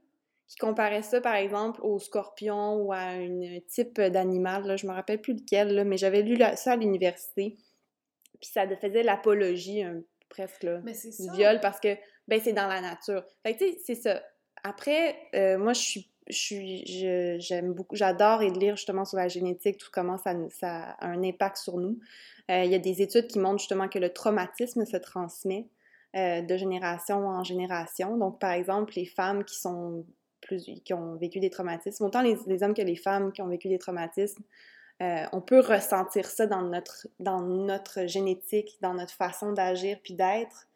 [0.46, 4.92] qui comparaient ça, par exemple, aux scorpions ou à un type d'animal, là, je me
[4.92, 7.56] rappelle plus lequel, là, mais j'avais lu ça à l'université.
[8.40, 10.80] Puis ça faisait l'apologie, hein, presque, là,
[11.24, 11.96] du viol, parce que,
[12.28, 13.24] ben, c'est dans la nature.
[13.42, 14.22] Fait que, tu sais, c'est ça.
[14.62, 20.18] Après, euh, moi, je suis, j'aime beaucoup, j'adore lire justement sur la génétique, tout comment
[20.18, 21.98] ça, ça a un impact sur nous.
[22.50, 25.68] Euh, Il y a des études qui montrent justement que le traumatisme se transmet
[26.16, 28.16] euh, de génération en génération.
[28.16, 30.04] Donc, par exemple, les femmes qui sont
[30.40, 33.48] plus, qui ont vécu des traumatismes, autant les, les hommes que les femmes qui ont
[33.48, 34.42] vécu des traumatismes,
[35.02, 40.14] euh, on peut ressentir ça dans notre, dans notre génétique, dans notre façon d'agir puis
[40.14, 40.68] d'être.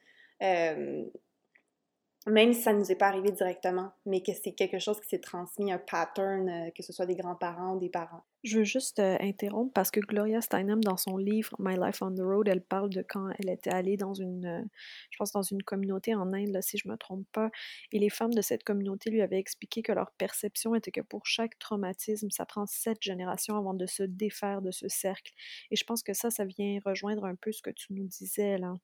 [2.26, 5.08] Même si ça ne nous est pas arrivé directement, mais que c'est quelque chose qui
[5.08, 8.22] s'est transmis, un pattern, euh, que ce soit des grands-parents ou des parents.
[8.44, 12.14] Je veux juste euh, interrompre parce que Gloria Steinem, dans son livre My Life on
[12.14, 14.62] the Road, elle parle de quand elle était allée dans une, euh,
[15.10, 17.50] je pense, dans une communauté en Inde, là, si je me trompe pas,
[17.90, 21.24] et les femmes de cette communauté lui avaient expliqué que leur perception était que pour
[21.24, 25.32] chaque traumatisme, ça prend sept générations avant de se défaire de ce cercle.
[25.70, 28.58] Et je pense que ça, ça vient rejoindre un peu ce que tu nous disais
[28.58, 28.74] là.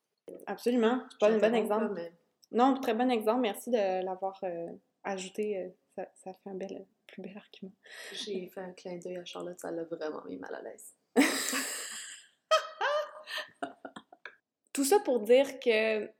[0.47, 1.03] Absolument.
[1.11, 1.93] C'est pas un bon exemple.
[1.95, 2.13] mais
[2.53, 3.41] Non, très bon exemple.
[3.41, 4.73] Merci de l'avoir euh,
[5.05, 5.59] ajouté.
[5.59, 7.73] euh, ça, ça fait un bel, plus bel argument.
[8.13, 10.95] J'ai fait un clin d'œil à Charlotte, ça l'a vraiment mis mal à l'aise.
[14.73, 16.11] Tout ça pour dire que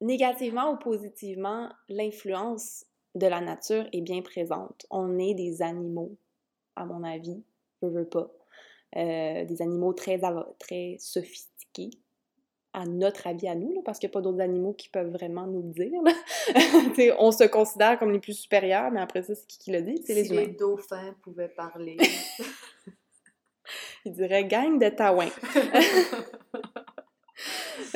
[0.00, 2.84] négativement ou positivement, l'influence
[3.16, 4.86] de la nature est bien présente.
[4.90, 6.16] On est des animaux,
[6.76, 7.42] à mon avis,
[7.82, 8.30] je veux pas.
[8.96, 10.20] Euh, des animaux très,
[10.60, 11.90] très sophistiqués,
[12.74, 15.10] à notre avis à nous, là, parce qu'il n'y a pas d'autres animaux qui peuvent
[15.10, 16.02] vraiment nous le dire.
[16.02, 16.12] là.
[17.18, 20.02] On se considère comme les plus supérieurs, mais après ça, c'est qui qui l'a dit?
[20.04, 20.42] C'est les si humains.
[20.42, 21.96] les dauphins pouvaient parler.
[24.04, 25.28] Ils diraient gang de taouin.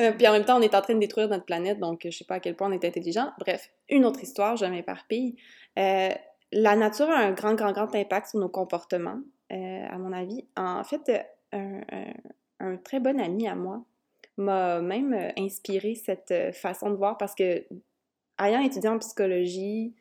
[0.01, 2.11] Euh, puis en même temps, on est en train de détruire notre planète, donc je
[2.11, 3.31] sais pas à quel point on est intelligent.
[3.39, 5.37] Bref, une autre histoire, je m'éparpille.
[5.79, 6.11] Euh,
[6.53, 9.20] la nature a un grand, grand, grand impact sur nos comportements,
[9.53, 10.45] euh, à mon avis.
[10.57, 11.18] En fait, euh,
[11.53, 12.14] un, un-
[12.61, 13.85] un très bon ami à moi
[14.39, 17.64] m'a même euh, inspiré cette euh, façon de voir parce que,
[18.41, 19.95] ayant étudié en psychologie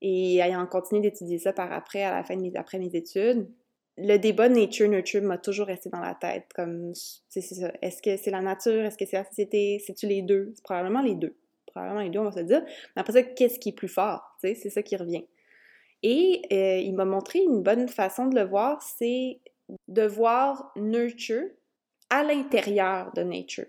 [0.00, 3.48] et ayant continué d'étudier ça par après, à la fin de mes, après mes études,
[3.98, 6.46] le débat nature-nurture m'a toujours resté dans la tête.
[6.54, 6.92] Comme,
[7.28, 7.72] c'est ça.
[7.82, 8.84] Est-ce que c'est la nature?
[8.84, 9.82] Est-ce que c'est la société?
[9.86, 10.52] C'est-tu les deux?
[10.54, 11.36] C'est probablement les deux.
[11.66, 12.62] Probablement les deux, on va se dire.
[12.96, 14.36] Mais après ça, qu'est-ce qui est plus fort?
[14.40, 15.24] C'est ça qui revient.
[16.02, 19.38] Et euh, il m'a montré une bonne façon de le voir, c'est
[19.88, 21.48] de voir nurture
[22.12, 23.64] à l'intérieur de nature.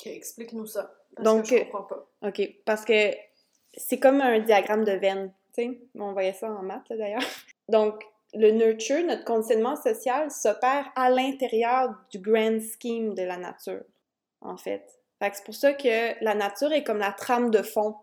[0.00, 0.94] Ok, explique-nous ça.
[1.16, 2.06] Parce Donc, que je comprends pas.
[2.22, 3.10] Ok, parce que
[3.74, 5.32] c'est comme un diagramme de veine.
[5.52, 7.24] Sais, on voyait ça en maths d'ailleurs.
[7.68, 13.82] Donc, le nurture, notre conditionnement social, s'opère à l'intérieur du grand scheme de la nature,
[14.40, 14.86] en fait.
[15.18, 17.96] fait c'est pour ça que la nature est comme la trame de fond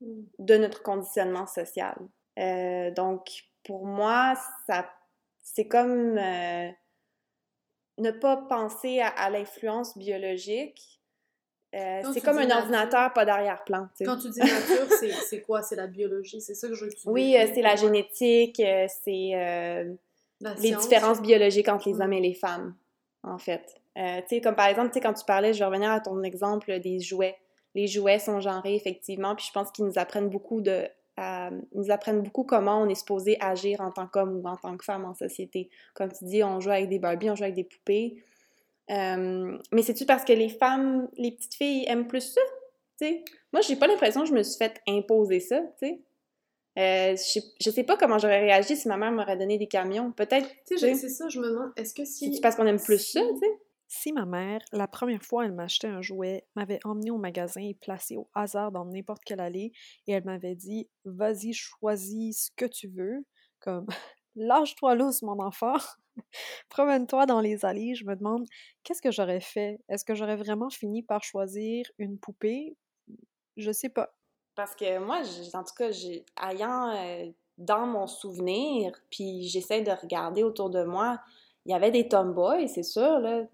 [0.00, 1.96] de notre conditionnement social.
[2.38, 3.28] Euh, donc,
[3.62, 4.34] pour moi,
[4.66, 4.90] ça,
[5.42, 6.70] c'est comme euh,
[7.98, 11.00] ne pas penser à, l'influence biologique.
[11.74, 13.88] Euh, c'est comme un ordinateur, pas d'arrière-plan.
[14.00, 14.86] Quand tu dis nature,
[15.28, 15.62] c'est quoi?
[15.62, 16.40] C'est la biologie?
[16.40, 18.62] C'est ça que je veux Oui, c'est la génétique,
[19.04, 19.88] c'est
[20.40, 22.74] les différences biologiques entre les hommes et les femmes,
[23.22, 23.74] en fait.
[23.94, 27.00] tu sais, comme par exemple, quand tu parlais, je vais revenir à ton exemple des
[27.00, 27.36] jouets.
[27.74, 30.88] Les jouets sont genrés, effectivement, puis je pense qu'ils nous apprennent beaucoup de
[31.18, 34.76] ils nous apprennent beaucoup comment on est supposé agir en tant qu'homme ou en tant
[34.76, 35.70] que femme en société.
[35.94, 38.22] Comme tu dis, on joue avec des Barbies, on joue avec des poupées.
[38.90, 42.40] Euh, mais c'est-tu parce que les femmes, les petites filles aiment plus ça?
[42.96, 43.24] sais?
[43.52, 46.00] Moi, j'ai pas l'impression que je me suis fait imposer ça, tu sais.
[46.78, 50.12] Euh, je, je, sais pas comment j'aurais réagi si ma mère m'aurait donné des camions.
[50.12, 50.46] Peut-être.
[50.66, 52.34] Tu sais, c'est ça, je me demande, est-ce que si.
[52.34, 53.58] C'est parce qu'on aime plus ça, tu sais?
[53.88, 57.74] Si ma mère, la première fois elle m'achetait un jouet, m'avait emmené au magasin et
[57.74, 59.72] placé au hasard dans n'importe quelle allée,
[60.06, 63.24] et elle m'avait dit Vas-y, choisis ce que tu veux,
[63.60, 63.86] comme
[64.36, 65.76] Lâche-toi lousse, mon enfant,
[66.68, 68.46] promène-toi dans les allées, je me demande
[68.82, 69.78] qu'est-ce que j'aurais fait?
[69.88, 72.76] Est-ce que j'aurais vraiment fini par choisir une poupée?
[73.56, 74.14] Je sais pas.
[74.54, 75.22] Parce que moi,
[75.54, 75.90] en tout cas,
[76.50, 81.20] ayant euh, dans mon souvenir, puis j'essaie de regarder autour de moi,
[81.66, 83.44] il y avait des tomboys, c'est sûr, là.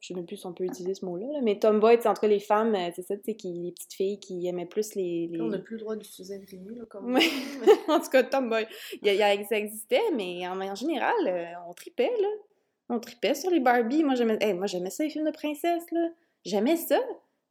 [0.00, 2.40] je sais même plus si on peut utiliser ce mot-là, mais tomboys, c'est entre les
[2.40, 5.30] femmes, euh, c'est ça, tu sais, les petites filles qui aimaient plus les...
[5.40, 7.16] On n'a plus le droit d'utiliser le là, comme...
[7.88, 8.66] en tout cas, tomboy.
[9.02, 12.28] Il y a, ça existait, mais en, général, euh, on tripait, là.
[12.88, 14.04] On tripait sur les Barbie.
[14.04, 16.08] Moi, j'aimais moi, j'aimais ça, les films de princesse, là.
[16.44, 16.98] J'aimais ça.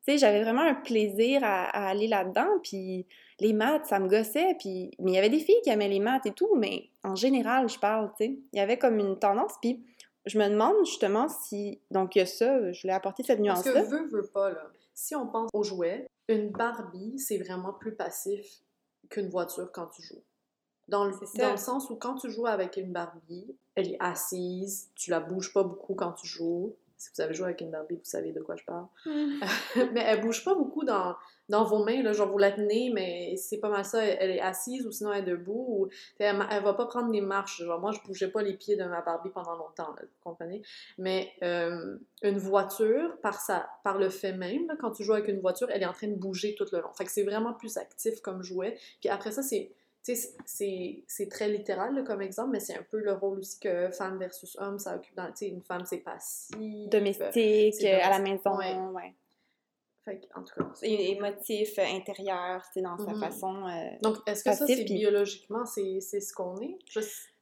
[0.05, 3.07] Tu sais, j'avais vraiment un plaisir à, aller là-dedans, puis
[3.39, 4.91] les maths, ça me gossait, puis...
[4.99, 7.67] Mais il y avait des filles qui aimaient les maths et tout, mais en général,
[7.69, 8.39] je parle, tu sais.
[8.53, 9.83] Il y avait comme une tendance, puis
[10.25, 11.81] je me demande justement si...
[11.91, 13.73] Donc, il y a ça, je voulais apporter cette nuance-là.
[13.73, 14.67] Parce que veut, veut pas, là.
[14.93, 18.61] Si on pense aux jouets, une Barbie, c'est vraiment plus passif
[19.09, 20.23] qu'une voiture quand tu joues.
[20.87, 24.89] Dans le, dans le sens où quand tu joues avec une Barbie, elle est assise,
[24.95, 27.95] tu la bouges pas beaucoup quand tu joues, si vous avez joué avec une Barbie,
[27.95, 28.87] vous savez de quoi je parle.
[29.05, 29.39] Mm.
[29.93, 31.15] mais elle bouge pas beaucoup dans,
[31.49, 34.03] dans vos mains, là, genre vous la tenez, mais c'est pas mal ça.
[34.03, 35.65] Elle, est assise ou sinon elle est debout.
[35.67, 35.89] Ou,
[36.19, 37.61] elle, va pas prendre des marches.
[37.63, 40.61] Genre moi, je bougeais pas les pieds de ma Barbie pendant longtemps, vous comprenez?
[40.97, 45.39] Mais euh, une voiture, par, sa, par le fait même, quand tu joues avec une
[45.39, 46.93] voiture, elle est en train de bouger tout le long.
[46.97, 48.77] Fait que c'est vraiment plus actif comme jouet.
[48.99, 49.71] Puis après ça, c'est
[50.45, 54.55] c'est très littéral comme exemple, mais c'est un peu le rôle aussi que femme versus
[54.59, 55.31] homme, ça occupe dans.
[55.41, 56.55] Une femme, c'est passif.
[56.89, 59.15] Domestique, à la maison, ouais.
[60.05, 60.69] Fait en tout cas.
[60.83, 63.19] Émotif, intérieur, c'est dans sa mm-hmm.
[63.19, 63.67] façon.
[63.67, 66.77] Euh, Donc, est-ce que ça, c'est biologiquement, c'est ce qu'on est?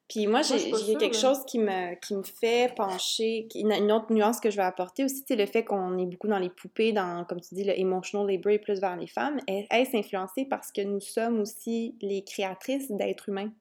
[0.09, 4.49] Puis moi, j'ai quelque chose qui me, qui me fait pencher, une, autre nuance que
[4.49, 7.41] je vais apporter aussi, c'est le fait qu'on est beaucoup dans les poupées, dans, comme
[7.41, 9.39] tu dis, le emotional labor et plus vers les femmes.
[9.47, 13.51] Est-ce influencé parce que nous sommes aussi les créatrices d'êtres humains?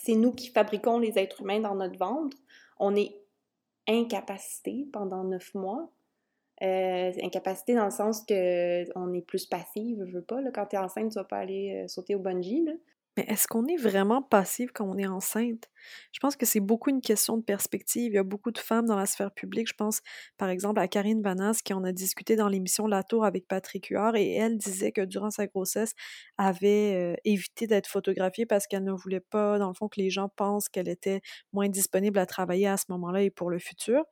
[0.00, 2.36] C'est nous qui fabriquons les êtres humains dans notre ventre.
[2.78, 3.16] On est
[3.88, 5.90] incapacité pendant neuf mois.
[6.62, 10.40] Euh, incapacité dans le sens que on est plus passive, je veux pas.
[10.40, 12.64] Là, quand tu es enceinte, tu vas pas aller euh, sauter au bungee.
[12.64, 12.72] Là.
[13.18, 15.68] Mais est-ce qu'on est vraiment passif quand on est enceinte?
[16.12, 18.12] Je pense que c'est beaucoup une question de perspective.
[18.12, 19.66] Il y a beaucoup de femmes dans la sphère publique.
[19.66, 20.02] Je pense,
[20.36, 23.86] par exemple, à Karine Vanas, qui en a discuté dans l'émission La Tour avec Patrick
[23.86, 25.94] Huard, et elle disait que durant sa grossesse,
[26.36, 30.10] avait euh, évité d'être photographiée parce qu'elle ne voulait pas, dans le fond, que les
[30.10, 31.20] gens pensent qu'elle était
[31.52, 34.04] moins disponible à travailler à ce moment-là et pour le futur.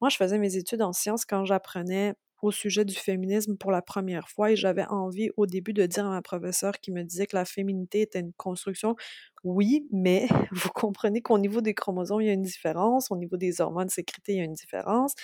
[0.00, 3.82] Moi, je faisais mes études en sciences quand j'apprenais au sujet du féminisme pour la
[3.82, 7.26] première fois et j'avais envie au début de dire à ma professeure qui me disait
[7.26, 8.94] que la féminité était une construction.
[9.42, 13.36] Oui, mais vous comprenez qu'au niveau des chromosomes, il y a une différence, au niveau
[13.36, 15.14] des hormones sécrétées, il y a une différence.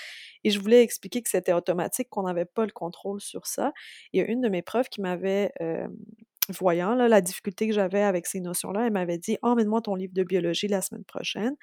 [0.43, 3.73] Et je voulais expliquer que c'était automatique, qu'on n'avait pas le contrôle sur ça.
[4.13, 5.53] Il y a une de mes profs qui m'avait
[6.51, 10.23] voyant la difficulté que j'avais avec ces notions-là, elle m'avait dit Emmène-moi ton livre de
[10.23, 11.55] biologie la semaine prochaine.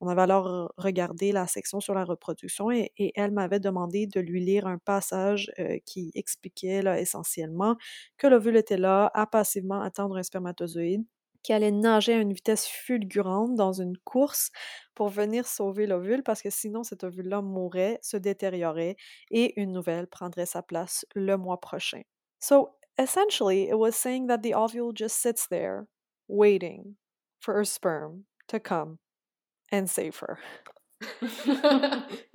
[0.00, 4.42] On avait alors regardé la section sur la reproduction et, elle m'avait demandé de lui
[4.44, 7.76] lire un passage euh, qui expliquait essentiellement
[8.16, 11.04] que l'ovule était là à passivement attendre un spermatozoïde
[11.42, 14.50] qui allait nager à une vitesse fulgurante dans une course
[14.94, 18.96] pour venir sauver l'ovule parce que sinon cet ovule-là mourrait, se détériorait
[19.30, 22.02] et une nouvelle prendrait sa place le mois prochain.
[22.40, 22.70] So
[23.00, 25.88] essentially, it was saying that the ovule just sits there,
[26.28, 26.96] waiting
[27.40, 28.98] for a sperm to come
[29.72, 30.38] and save her.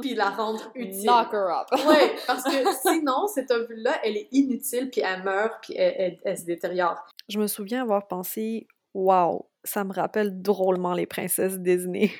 [0.02, 1.04] puis la rendre utile.
[1.04, 1.68] Knock her up.
[1.72, 6.38] oui, parce que sinon, cette ovule-là, elle est inutile, puis elle meurt, puis elle, elle,
[6.38, 7.06] se détériore.
[7.30, 12.12] Je me souviens avoir pensé Wow, ça me rappelle drôlement les princesses Disney.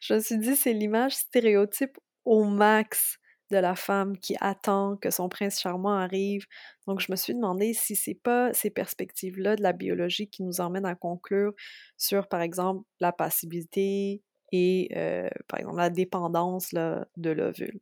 [0.00, 3.18] je me suis dit, c'est l'image stéréotype au max
[3.50, 6.46] de la femme qui attend que son prince charmant arrive.
[6.86, 10.60] Donc, je me suis demandé si c'est pas ces perspectives-là de la biologie qui nous
[10.60, 11.52] emmènent à conclure
[11.96, 14.22] sur, par exemple, la passivité
[14.52, 17.80] et, euh, par exemple, la dépendance là, de l'ovule.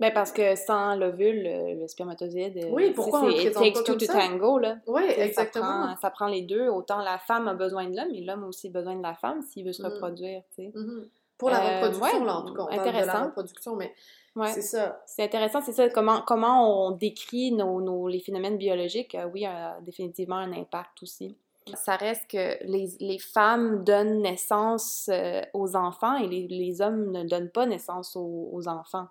[0.00, 1.44] Ben parce que sans l'ovule,
[1.80, 4.78] le spermatozoïde, euh, oui, pourquoi on le takes two to tango, là.
[4.88, 5.94] Oui, exactement.
[6.00, 6.68] Ça prend, les deux.
[6.68, 9.40] Autant la femme a besoin de l'homme, et l'homme a aussi besoin de la femme
[9.42, 9.86] s'il veut se mm.
[9.86, 10.72] reproduire, tu sais.
[10.74, 11.08] Mm-hmm.
[11.38, 12.62] Pour la euh, reproduction, là, en tout cas.
[12.62, 13.12] On intéressant.
[13.12, 13.94] de la reproduction, mais
[14.52, 15.02] c'est ça.
[15.06, 15.88] C'est intéressant, c'est ça.
[15.88, 21.02] Comment, comment on décrit nos, nos, les phénomènes biologiques, euh, oui, a définitivement un impact
[21.02, 21.36] aussi.
[21.74, 25.08] Ça reste que les, les femmes donnent naissance
[25.54, 29.06] aux enfants et les, les, hommes ne donnent pas naissance aux, aux enfants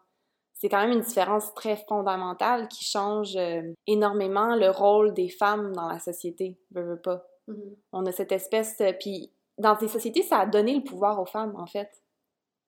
[0.64, 5.74] c'est quand même une différence très fondamentale qui change euh, énormément le rôle des femmes
[5.74, 7.26] dans la société, veux, veux pas.
[7.50, 7.76] Mm-hmm.
[7.92, 8.80] On a cette espèce...
[8.80, 11.90] Euh, puis dans ces sociétés, ça a donné le pouvoir aux femmes, en fait,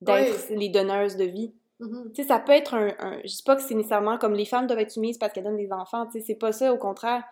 [0.01, 1.53] d'être les donneuses de vie.
[1.79, 2.11] Mm-hmm.
[2.13, 2.93] Tu sais, ça peut être un,
[3.23, 5.57] Je dis pas que c'est nécessairement comme les femmes doivent être soumises parce qu'elles donnent
[5.57, 7.23] des enfants, tu sais, c'est pas ça, au contraire.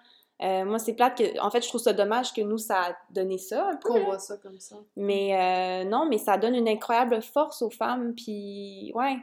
[0.41, 1.39] Euh, moi, c'est plate que...
[1.39, 3.89] En fait, je trouve ça dommage que nous, ça a donné ça, un peu.
[3.89, 4.76] Qu'on voit ça comme ça.
[4.97, 8.91] Mais non, mais ça donne une incroyable force aux femmes, puis...
[8.95, 9.18] Ouais,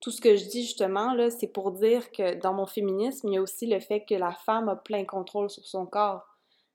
[0.00, 3.34] tout ce que je dis justement, là, c'est pour dire que dans mon féminisme, il
[3.34, 6.27] y a aussi le fait que la femme a plein contrôle sur son corps.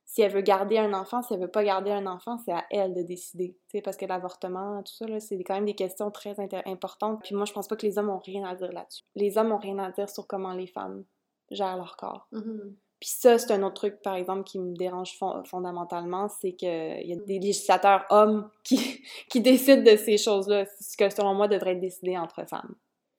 [0.05, 2.65] Si elle veut garder un enfant, si elle veut pas garder un enfant, c'est à
[2.69, 3.57] elle de décider.
[3.83, 6.35] Parce que l'avortement, tout ça, c'est quand même des questions très
[6.65, 7.21] importantes.
[7.23, 9.03] Puis moi, je pense pas que les hommes ont rien à dire là-dessus.
[9.15, 11.03] Les hommes ont rien à dire sur comment les femmes
[11.49, 12.27] gèrent leur corps.
[12.31, 12.75] Mm-hmm.
[13.03, 17.11] Puis ça, c'est un autre truc, par exemple, qui me dérange fondamentalement, c'est qu'il y
[17.11, 21.73] a des législateurs hommes qui, qui décident de ces choses-là, ce que selon moi devrait
[21.73, 22.75] être décidé entre femmes.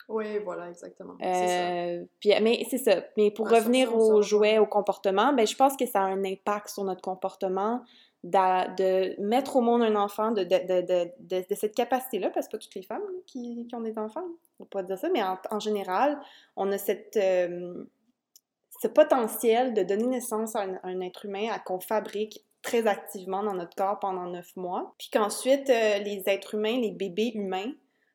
[0.08, 1.14] Oui, voilà, exactement.
[1.22, 3.02] Euh, puis, mais c'est ça.
[3.16, 6.68] Mais pour revenir aux jouets, au comportement, ben, je pense que ça a un impact
[6.68, 7.82] sur notre comportement
[8.24, 12.82] de, mettre au monde un enfant, de, de, cette capacité-là, parce que pas toutes les
[12.82, 14.24] femmes qui, qui, ont des enfants,
[14.60, 16.18] on pas dire ça, mais en, général,
[16.56, 17.84] on a cette, euh,
[18.80, 23.52] ce potentiel de donner naissance à un, être humain à qu'on fabrique très activement dans
[23.52, 27.72] notre corps pendant neuf mois, puis qu'ensuite, euh, les êtres humains, les bébés humains,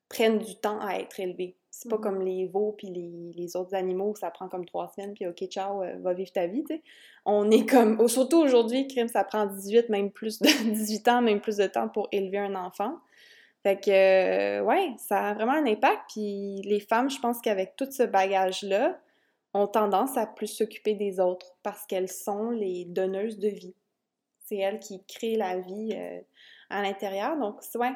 [0.10, 1.56] prennent du temps à être élevés.
[1.72, 2.02] C'est pas mm-hmm.
[2.02, 5.44] comme les veaux puis les, les, autres animaux, ça prend comme trois semaines, puis OK,
[5.46, 6.84] ciao, euh, va vivre ta vie, tu sais.
[7.26, 11.42] On est comme, surtout aujourd'hui, crime, ça prend 18, même plus de 18 ans, même
[11.42, 12.96] plus de temps pour élever un enfant.
[13.64, 16.02] Fait que, euh, ouais, ça a vraiment un impact.
[16.10, 18.98] Puis les femmes, je pense qu'avec tout ce bagage-là,
[19.54, 23.76] ont tendance à plus s'occuper des autres parce qu'elles sont les donneuses de vie.
[24.46, 26.20] C'est elles qui créent la vie euh,
[26.70, 27.38] à l'intérieur.
[27.38, 27.94] Donc, ouais.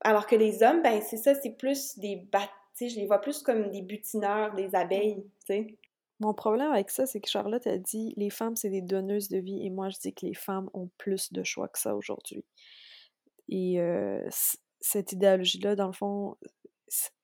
[0.00, 3.42] Alors que les hommes, ben, c'est ça, c'est plus des bateaux je les vois plus
[3.42, 5.78] comme des butineurs, des abeilles, tu sais.
[6.20, 9.38] Mon problème avec ça, c'est que Charlotte a dit les femmes, c'est des donneuses de
[9.38, 12.44] vie, et moi, je dis que les femmes ont plus de choix que ça aujourd'hui.
[13.48, 14.28] Et euh,
[14.80, 16.36] cette idéologie-là, dans le fond,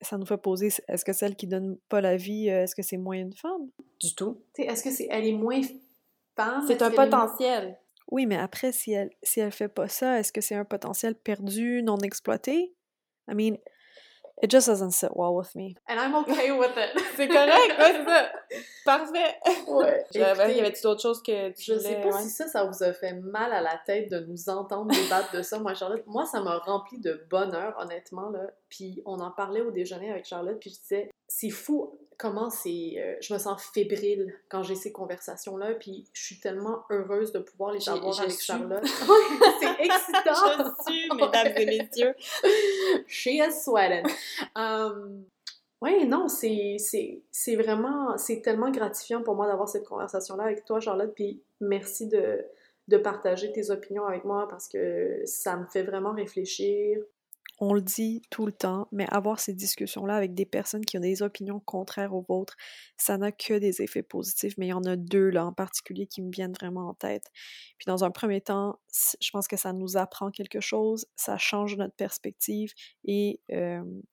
[0.01, 2.83] ça nous fait poser est-ce que celle qui donne pas la vie, euh, est-ce que
[2.83, 3.69] c'est moins une femme?
[3.99, 4.41] Du tout.
[4.57, 5.61] Est-ce que c'est elle est moins
[6.35, 6.63] femme?
[6.67, 7.77] C'est un potentiel.
[8.11, 11.15] Oui, mais après, si elle si elle fait pas ça, est-ce que c'est un potentiel
[11.15, 12.75] perdu, non exploité?
[13.27, 13.57] I mean,
[14.41, 15.77] It just doesn't sit well with me.
[15.87, 17.01] And I'm okay with it.
[17.15, 18.31] c'est correct, ouais, c'est ça.
[18.85, 19.35] Parfait.
[19.67, 20.05] Ouais.
[20.13, 22.91] il y avait d'autres choses que tu Je sais pas si ça, ça vous a
[22.91, 26.03] fait mal à la tête de nous entendre débattre de ça, moi, Charlotte.
[26.05, 28.41] Moi, ça m'a rempli de bonheur, honnêtement, là.
[28.69, 32.93] Puis on en parlait au déjeuner avec Charlotte, puis je disais, c'est fou comment c'est.
[32.97, 37.39] Euh, je me sens fébrile quand j'ai ces conversations-là, puis je suis tellement heureuse de
[37.39, 38.83] pouvoir les avoir avec Charlotte.
[39.59, 40.73] c'est excitant!
[40.87, 42.15] je suis, mesdames et messieurs.
[43.07, 44.05] She is sweating.
[44.55, 45.25] Um,
[45.81, 51.13] oui, non, c'est vraiment, c'est tellement gratifiant pour moi d'avoir cette conversation-là avec toi, Charlotte,
[51.13, 52.45] puis merci de,
[52.87, 56.99] de partager tes opinions avec moi parce que ça me fait vraiment réfléchir.
[57.59, 61.01] On le dit tout le temps, mais avoir ces discussions-là avec des personnes qui ont
[61.01, 62.55] des opinions contraires aux vôtres,
[62.97, 66.07] ça n'a que des effets positifs, mais il y en a deux là en particulier
[66.07, 67.25] qui me viennent vraiment en tête.
[67.77, 68.79] Puis dans un premier temps,
[69.21, 72.73] je pense que ça nous apprend quelque chose, ça change notre perspective
[73.05, 73.41] et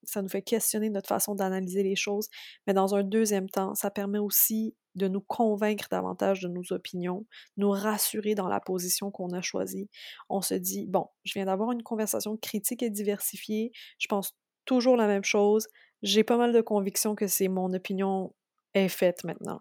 [0.05, 2.29] ça nous fait questionner notre façon d'analyser les choses.
[2.67, 7.27] Mais dans un deuxième temps, ça permet aussi de nous convaincre davantage de nos opinions,
[7.57, 9.89] nous rassurer dans la position qu'on a choisie.
[10.29, 14.97] On se dit, bon, je viens d'avoir une conversation critique et diversifiée, je pense toujours
[14.97, 15.67] la même chose,
[16.03, 18.35] j'ai pas mal de conviction que c'est mon opinion
[18.75, 19.61] est faite maintenant.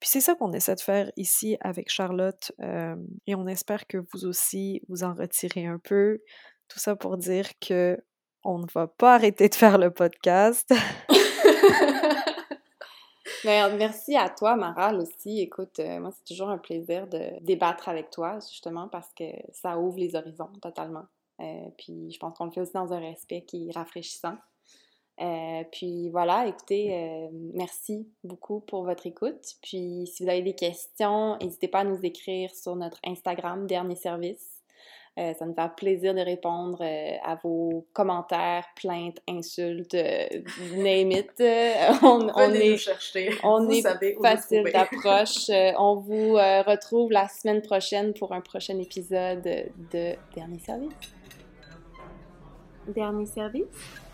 [0.00, 2.94] Puis c'est ça qu'on essaie de faire ici avec Charlotte euh,
[3.26, 6.20] et on espère que vous aussi vous en retirez un peu.
[6.68, 7.98] Tout ça pour dire que
[8.44, 10.72] on ne va pas arrêter de faire le podcast.
[13.44, 15.40] merci à toi, Maral, aussi.
[15.40, 19.78] Écoute, euh, moi, c'est toujours un plaisir de débattre avec toi, justement, parce que ça
[19.78, 21.04] ouvre les horizons totalement.
[21.40, 24.36] Euh, puis je pense qu'on le fait aussi dans un respect qui est rafraîchissant.
[25.20, 29.56] Euh, puis voilà, écoutez, merci beaucoup pour votre écoute.
[29.62, 33.96] Puis si vous avez des questions, n'hésitez pas à nous écrire sur notre Instagram, Dernier
[33.96, 34.57] Service.
[35.18, 40.26] Euh, ça nous fait plaisir de répondre euh, à vos commentaires, plaintes, insultes, euh,
[40.76, 41.32] name it.
[42.02, 43.30] on, on est, chercher.
[43.42, 45.50] On est facile d'approche.
[45.78, 50.92] on vous retrouve la semaine prochaine pour un prochain épisode de Dernier service.
[52.86, 54.07] Dernier service?